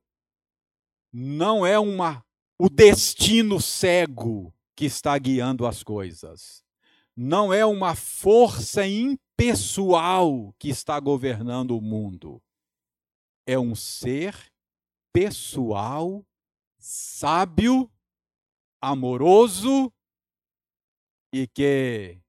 não 1.12 1.66
é 1.66 1.78
uma 1.78 2.24
o 2.60 2.70
destino 2.70 3.62
cego 3.62 4.54
que 4.76 4.84
está 4.84 5.18
guiando 5.18 5.66
as 5.66 5.82
coisas. 5.82 6.62
Não 7.16 7.54
é 7.54 7.66
uma 7.66 7.96
força 7.96 8.86
impessoal 8.86 10.54
que 10.60 10.68
está 10.68 11.00
governando 11.00 11.78
o 11.78 11.82
mundo. 11.82 12.42
É 13.48 13.58
um 13.58 13.74
ser 13.76 14.36
pessoal, 15.14 16.26
sábio, 16.78 17.90
amoroso 18.82 19.92
e 21.32 21.48
que 21.48 22.20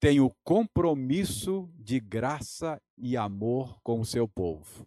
tem 0.00 0.20
o 0.20 0.30
compromisso 0.42 1.70
de 1.74 2.00
graça 2.00 2.82
e 2.98 3.16
amor 3.16 3.80
com 3.82 4.00
o 4.00 4.04
seu 4.04 4.28
povo. 4.28 4.86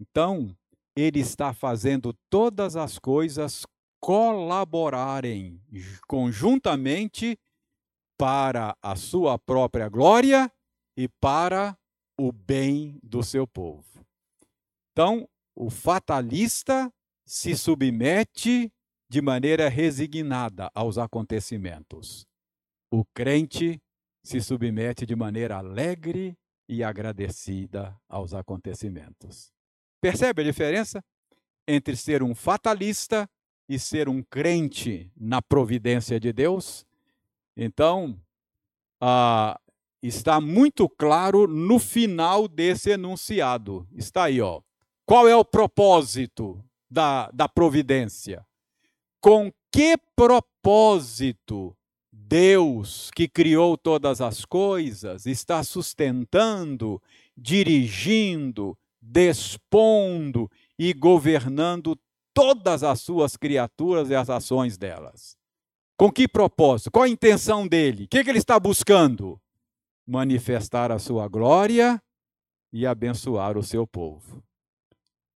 Então, 0.00 0.56
ele 1.00 1.20
está 1.20 1.52
fazendo 1.52 2.12
todas 2.28 2.76
as 2.76 2.98
coisas 2.98 3.64
colaborarem 4.00 5.60
conjuntamente 6.06 7.38
para 8.16 8.76
a 8.82 8.96
sua 8.96 9.38
própria 9.38 9.88
glória 9.88 10.50
e 10.96 11.08
para 11.08 11.78
o 12.18 12.32
bem 12.32 12.98
do 13.02 13.22
seu 13.22 13.46
povo. 13.46 14.04
Então, 14.90 15.28
o 15.54 15.70
fatalista 15.70 16.92
se 17.24 17.56
submete 17.56 18.72
de 19.08 19.22
maneira 19.22 19.68
resignada 19.68 20.70
aos 20.74 20.98
acontecimentos. 20.98 22.26
O 22.90 23.04
crente 23.14 23.80
se 24.22 24.40
submete 24.40 25.06
de 25.06 25.14
maneira 25.14 25.58
alegre 25.58 26.36
e 26.68 26.82
agradecida 26.82 27.96
aos 28.08 28.34
acontecimentos. 28.34 29.52
Percebe 30.00 30.42
a 30.42 30.44
diferença 30.44 31.04
entre 31.66 31.96
ser 31.96 32.22
um 32.22 32.34
fatalista 32.34 33.28
e 33.68 33.78
ser 33.78 34.08
um 34.08 34.22
crente 34.22 35.10
na 35.16 35.42
providência 35.42 36.18
de 36.18 36.32
Deus? 36.32 36.86
Então, 37.56 38.18
ah, 39.00 39.60
está 40.02 40.40
muito 40.40 40.88
claro 40.88 41.46
no 41.46 41.78
final 41.78 42.46
desse 42.46 42.90
enunciado. 42.90 43.86
Está 43.94 44.24
aí, 44.24 44.40
ó. 44.40 44.60
Qual 45.04 45.26
é 45.26 45.34
o 45.34 45.44
propósito 45.44 46.62
da, 46.90 47.30
da 47.32 47.48
providência? 47.48 48.46
Com 49.20 49.52
que 49.72 49.96
propósito 50.14 51.76
Deus, 52.12 53.10
que 53.14 53.26
criou 53.26 53.76
todas 53.76 54.20
as 54.20 54.44
coisas, 54.44 55.26
está 55.26 55.62
sustentando, 55.64 57.02
dirigindo, 57.36 58.76
dispondo 59.10 60.50
e 60.78 60.92
governando 60.92 61.98
todas 62.34 62.82
as 62.82 63.00
suas 63.00 63.36
criaturas 63.36 64.10
e 64.10 64.14
as 64.14 64.28
ações 64.28 64.76
delas. 64.76 65.36
Com 65.96 66.12
que 66.12 66.28
propósito? 66.28 66.90
Qual 66.90 67.04
a 67.04 67.08
intenção 67.08 67.66
dele? 67.66 68.04
O 68.04 68.08
que 68.08 68.18
ele 68.18 68.38
está 68.38 68.60
buscando? 68.60 69.40
Manifestar 70.06 70.92
a 70.92 70.98
sua 70.98 71.26
glória 71.26 72.00
e 72.72 72.86
abençoar 72.86 73.58
o 73.58 73.62
seu 73.62 73.86
povo. 73.86 74.42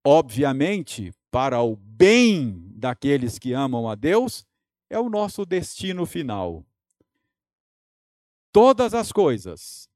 Obviamente, 0.04 1.12
para 1.30 1.60
o 1.62 1.76
bem 1.76 2.70
daqueles 2.74 3.38
que 3.38 3.52
amam 3.52 3.88
a 3.88 3.94
Deus, 3.94 4.44
é 4.90 4.98
o 4.98 5.08
nosso 5.08 5.44
destino 5.46 6.04
final. 6.04 6.64
Todas 8.52 8.92
as 8.92 9.10
coisas, 9.10 9.88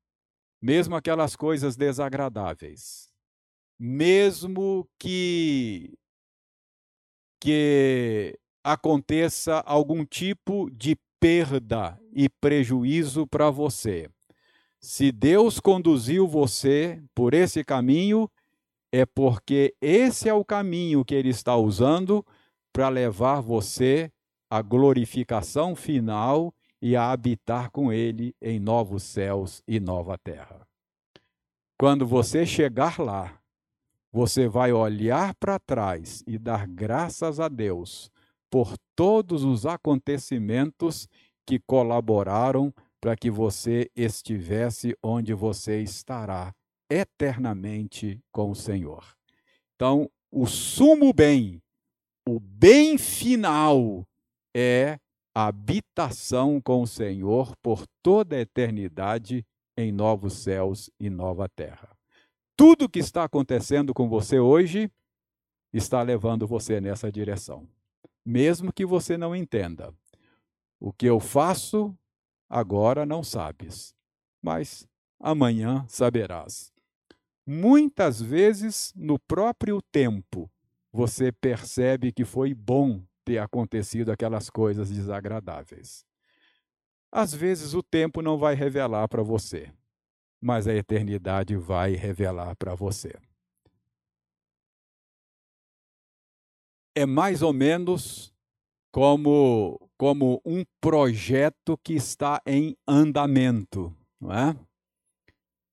mesmo 0.61 0.97
aquelas 0.97 1.37
coisas 1.37 1.77
desagradáveis, 1.77 3.11
mesmo 3.79 4.89
que 4.99 5.93
que 7.41 8.39
aconteça 8.65 9.61
algum 9.61 10.05
tipo 10.05 10.69
de 10.71 10.97
perda 11.21 11.99
e 12.13 12.29
prejuízo 12.29 13.27
para 13.27 13.51
você. 13.51 14.09
Se 14.81 15.13
Deus 15.13 15.61
conduziu 15.61 16.27
você 16.27 17.03
por 17.15 17.35
esse 17.35 17.63
caminho, 17.63 18.31
é 18.93 19.05
porque 19.05 19.75
esse 19.81 20.29
é 20.29 20.35
o 20.35 20.45
caminho 20.45 21.05
que 21.05 21.15
ele 21.15 21.29
está 21.29 21.57
usando 21.57 22.25
para 22.73 22.89
levar 22.89 23.41
você 23.41 24.11
à 24.51 24.63
glorificação 24.63 25.75
final 25.75 26.55
e 26.81 26.95
a 26.95 27.11
habitar 27.11 27.71
com 27.71 27.93
ele 27.93 28.35
em 28.41 28.59
novos 28.59 29.03
céus 29.03 29.63
e 29.67 29.81
nova 29.81 30.19
terra. 30.19 30.67
Quando 31.79 32.07
você 32.07 32.47
chegar 32.47 32.99
lá, 32.99 33.39
você 34.17 34.49
vai 34.49 34.73
olhar 34.73 35.35
para 35.35 35.59
trás 35.59 36.25
e 36.27 36.39
dar 36.39 36.67
graças 36.67 37.39
a 37.39 37.49
Deus 37.49 38.11
por 38.51 38.73
todos 38.97 39.45
os 39.45 39.67
acontecimentos 39.67 41.07
que 41.47 41.59
colaboraram 41.59 42.73
para 42.99 43.15
que 43.15 43.31
você 43.31 43.91
estivesse 43.95 44.97
onde 45.03 45.35
você 45.35 45.83
estará 45.83 46.55
eternamente 46.91 48.19
com 48.33 48.51
o 48.51 48.55
Senhor. 48.55 49.05
Então, 49.75 50.11
o 50.33 50.47
sumo 50.47 51.13
bem, 51.13 51.61
o 52.27 52.41
bem 52.41 52.97
final 52.97 54.03
é 54.57 54.99
habitação 55.35 56.59
com 56.59 56.81
o 56.81 56.87
Senhor 56.87 57.55
por 57.63 57.85
toda 58.03 58.35
a 58.35 58.41
eternidade 58.41 59.45
em 59.77 59.93
novos 59.93 60.39
céus 60.39 60.89
e 60.99 61.11
nova 61.11 61.51
terra 61.51 61.96
tudo 62.57 62.89
que 62.89 62.99
está 62.99 63.25
acontecendo 63.25 63.93
com 63.93 64.09
você 64.09 64.41
hoje 64.41 64.91
está 65.73 66.01
levando 66.01 66.47
você 66.47 66.81
nessa 66.81 67.13
direção. 67.13 67.69
Mesmo 68.25 68.73
que 68.73 68.87
você 68.87 69.19
não 69.19 69.37
entenda. 69.37 69.95
O 70.81 70.93
que 70.93 71.07
eu 71.07 71.21
faço 71.21 71.97
agora 72.49 73.05
não 73.05 73.23
sabes, 73.23 73.95
mas 74.43 74.89
amanhã 75.21 75.85
saberás. 75.87 76.73
Muitas 77.47 78.21
vezes, 78.21 78.93
no 78.97 79.19
próprio 79.19 79.81
tempo, 79.93 80.51
você 80.91 81.31
percebe 81.31 82.11
que 82.11 82.25
foi 82.25 82.55
bom 82.55 83.03
ter 83.25 83.39
acontecido 83.39 84.11
aquelas 84.11 84.49
coisas 84.49 84.91
desagradáveis. 84.91 86.05
Às 87.13 87.35
vezes, 87.35 87.75
o 87.75 87.83
tempo 87.83 88.23
não 88.23 88.39
vai 88.39 88.55
revelar 88.55 89.07
para 89.09 89.23
você 89.23 89.73
mas 90.47 90.69
a 90.69 90.73
eternidade 90.73 91.57
vai 91.57 91.97
revelar 91.97 92.55
para 92.55 92.73
você. 92.73 93.13
É 96.95 97.05
mais 97.05 97.43
ou 97.43 97.53
menos 97.53 98.33
como, 98.93 99.77
como 99.99 100.41
um 100.45 100.65
projeto 100.81 101.77
que 101.83 101.95
está 101.95 102.41
em 102.47 102.77
andamento, 102.87 103.93
não 104.21 104.33
é? 104.33 104.57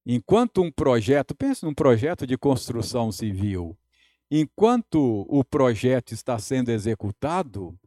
Enquanto 0.04 0.64
um 0.64 0.72
projeto, 0.72 1.36
pense 1.36 1.64
num 1.64 1.74
projeto 1.76 2.26
de 2.26 2.36
construção 2.36 3.12
civil, 3.12 3.78
enquanto 4.32 5.24
o 5.30 5.46
projeto 5.46 6.16
está 6.16 6.40
sendo 6.40 6.70
executado, 6.70 7.80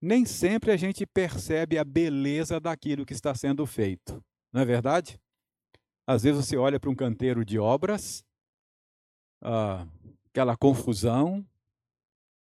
nem 0.00 0.24
sempre 0.24 0.70
a 0.70 0.76
gente 0.76 1.04
percebe 1.04 1.76
a 1.76 1.84
beleza 1.84 2.60
daquilo 2.60 3.04
que 3.04 3.12
está 3.12 3.34
sendo 3.34 3.66
feito. 3.66 4.24
Não 4.52 4.60
é 4.60 4.64
verdade? 4.64 5.20
Às 6.08 6.22
vezes 6.22 6.46
você 6.46 6.56
olha 6.56 6.80
para 6.80 6.88
um 6.88 6.94
canteiro 6.94 7.44
de 7.44 7.58
obras, 7.58 8.24
ah, 9.42 9.86
aquela 10.30 10.56
confusão, 10.56 11.46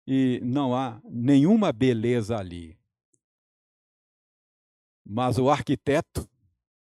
e 0.05 0.39
não 0.43 0.75
há 0.75 1.01
nenhuma 1.03 1.73
beleza 1.73 2.37
ali. 2.37 2.77
Mas 5.03 5.39
o 5.39 5.49
arquiteto 5.49 6.29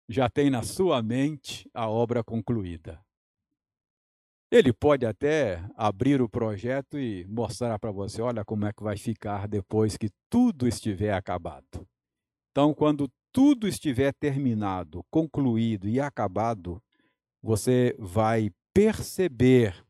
já 0.08 0.30
tem 0.30 0.50
na 0.50 0.64
sua 0.64 1.04
mente 1.04 1.70
a 1.74 1.90
obra 1.90 2.24
concluída. 2.24 3.04
Ele 4.50 4.72
pode 4.72 5.06
até 5.06 5.62
abrir 5.76 6.22
o 6.22 6.30
projeto 6.30 6.98
e 6.98 7.26
mostrar 7.26 7.78
para 7.78 7.92
você, 7.92 8.22
olha 8.22 8.46
como 8.46 8.66
é 8.66 8.72
que 8.72 8.82
vai 8.82 8.96
ficar 8.96 9.50
depois 9.50 9.98
que 9.98 10.10
tudo 10.30 10.66
estiver 10.66 11.14
acabado. 11.14 11.86
Então, 12.52 12.74
quando 12.74 13.12
tudo 13.32 13.68
estiver 13.68 14.14
terminado, 14.14 15.06
concluído 15.10 15.88
e 15.88 16.00
acabado, 16.00 16.82
você 17.42 17.96
vai 18.00 18.52
perceber 18.74 19.86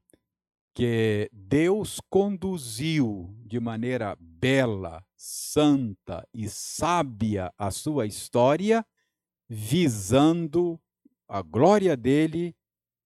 que 0.73 1.29
Deus 1.33 1.99
conduziu 2.09 3.35
de 3.45 3.59
maneira 3.59 4.15
bela, 4.19 5.05
santa 5.15 6.27
e 6.33 6.47
sábia 6.47 7.53
a 7.57 7.71
sua 7.71 8.05
história, 8.05 8.85
visando 9.47 10.79
a 11.27 11.41
glória 11.41 11.97
dele 11.97 12.55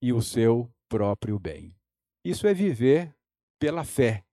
e 0.02 0.14
o 0.14 0.22
seu 0.22 0.72
próprio 0.88 1.40
bem. 1.40 1.76
Isso 2.24 2.46
é 2.48 2.54
viver 2.54 3.16
pela 3.58 3.84
fé 3.84 4.24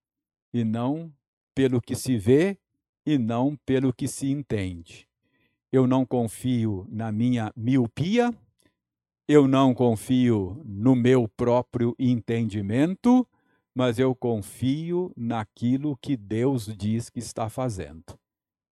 e 0.53 0.65
não 0.65 1.13
pelo 1.55 1.81
que 1.81 1.95
se 1.95 2.17
vê 2.17 2.59
e 3.07 3.17
não 3.17 3.57
pelo 3.65 3.93
que 3.93 4.07
se 4.07 4.29
entende. 4.29 5.10
Eu 5.73 5.87
não 5.87 6.05
confio 6.05 6.87
na 6.91 7.13
minha 7.13 7.53
miopia, 7.57 8.35
eu 9.29 9.47
não 9.47 9.73
confio 9.73 10.61
no 10.65 10.97
meu 10.97 11.29
próprio 11.29 11.95
entendimento, 11.99 13.27
mas 13.75 13.99
eu 13.99 14.15
confio 14.15 15.13
naquilo 15.17 15.97
que 15.97 16.17
Deus 16.17 16.67
diz 16.77 17.09
que 17.09 17.21
está 17.21 17.49
fazendo. 17.49 18.19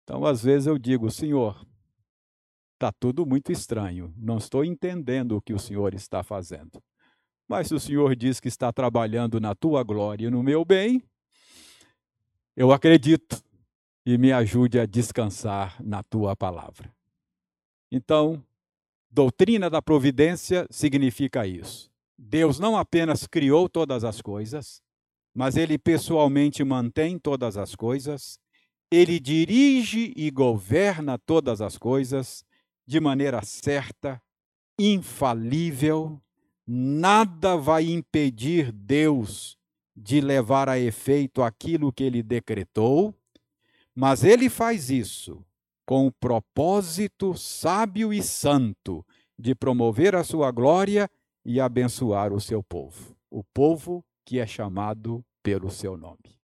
Então, 0.03 0.25
às 0.25 0.43
vezes 0.43 0.67
eu 0.67 0.77
digo, 0.77 1.09
Senhor, 1.09 1.65
está 2.73 2.91
tudo 2.91 3.25
muito 3.25 3.51
estranho, 3.51 4.13
não 4.17 4.37
estou 4.37 4.65
entendendo 4.65 5.37
o 5.37 5.41
que 5.41 5.53
o 5.53 5.59
Senhor 5.59 5.93
está 5.93 6.21
fazendo. 6.21 6.83
Mas 7.47 7.67
se 7.67 7.75
o 7.75 7.79
Senhor 7.79 8.15
diz 8.15 8.39
que 8.39 8.47
está 8.47 8.73
trabalhando 8.73 9.39
na 9.39 9.55
tua 9.55 9.83
glória 9.83 10.27
e 10.27 10.29
no 10.29 10.43
meu 10.43 10.65
bem, 10.65 11.01
eu 12.55 12.71
acredito 12.71 13.41
e 14.05 14.17
me 14.17 14.31
ajude 14.31 14.79
a 14.79 14.85
descansar 14.85 15.81
na 15.83 16.01
tua 16.03 16.35
palavra. 16.35 16.91
Então, 17.91 18.43
doutrina 19.09 19.69
da 19.69 19.81
providência 19.81 20.67
significa 20.69 21.45
isso. 21.45 21.91
Deus 22.17 22.59
não 22.59 22.77
apenas 22.77 23.27
criou 23.27 23.67
todas 23.67 24.03
as 24.03 24.21
coisas, 24.21 24.81
mas 25.33 25.55
ele 25.57 25.77
pessoalmente 25.77 26.63
mantém 26.63 27.17
todas 27.17 27.57
as 27.57 27.75
coisas, 27.75 28.39
ele 28.91 29.19
dirige 29.19 30.13
e 30.15 30.29
governa 30.29 31.17
todas 31.17 31.61
as 31.61 31.77
coisas 31.77 32.43
de 32.85 32.99
maneira 32.99 33.41
certa, 33.43 34.21
infalível 34.77 36.21
nada 36.67 37.57
vai 37.57 37.85
impedir 37.85 38.71
Deus 38.71 39.57
de 39.95 40.21
levar 40.21 40.69
a 40.69 40.79
efeito 40.79 41.43
aquilo 41.43 41.91
que 41.91 42.03
ele 42.03 42.23
decretou, 42.23 43.13
mas 43.95 44.23
ele 44.23 44.49
faz 44.49 44.89
isso 44.89 45.43
com 45.85 46.07
o 46.07 46.11
propósito 46.11 47.35
sábio 47.35 48.13
e 48.13 48.23
santo 48.23 49.05
de 49.37 49.53
promover 49.53 50.15
a 50.15 50.23
sua 50.23 50.51
glória 50.51 51.09
e 51.43 51.59
abençoar 51.59 52.31
o 52.31 52.39
seu 52.39 52.63
povo, 52.63 53.15
o 53.29 53.43
povo 53.43 54.03
que 54.25 54.39
é 54.39 54.45
chamado 54.45 55.25
pelo 55.43 55.69
seu 55.69 55.97
nome. 55.97 56.40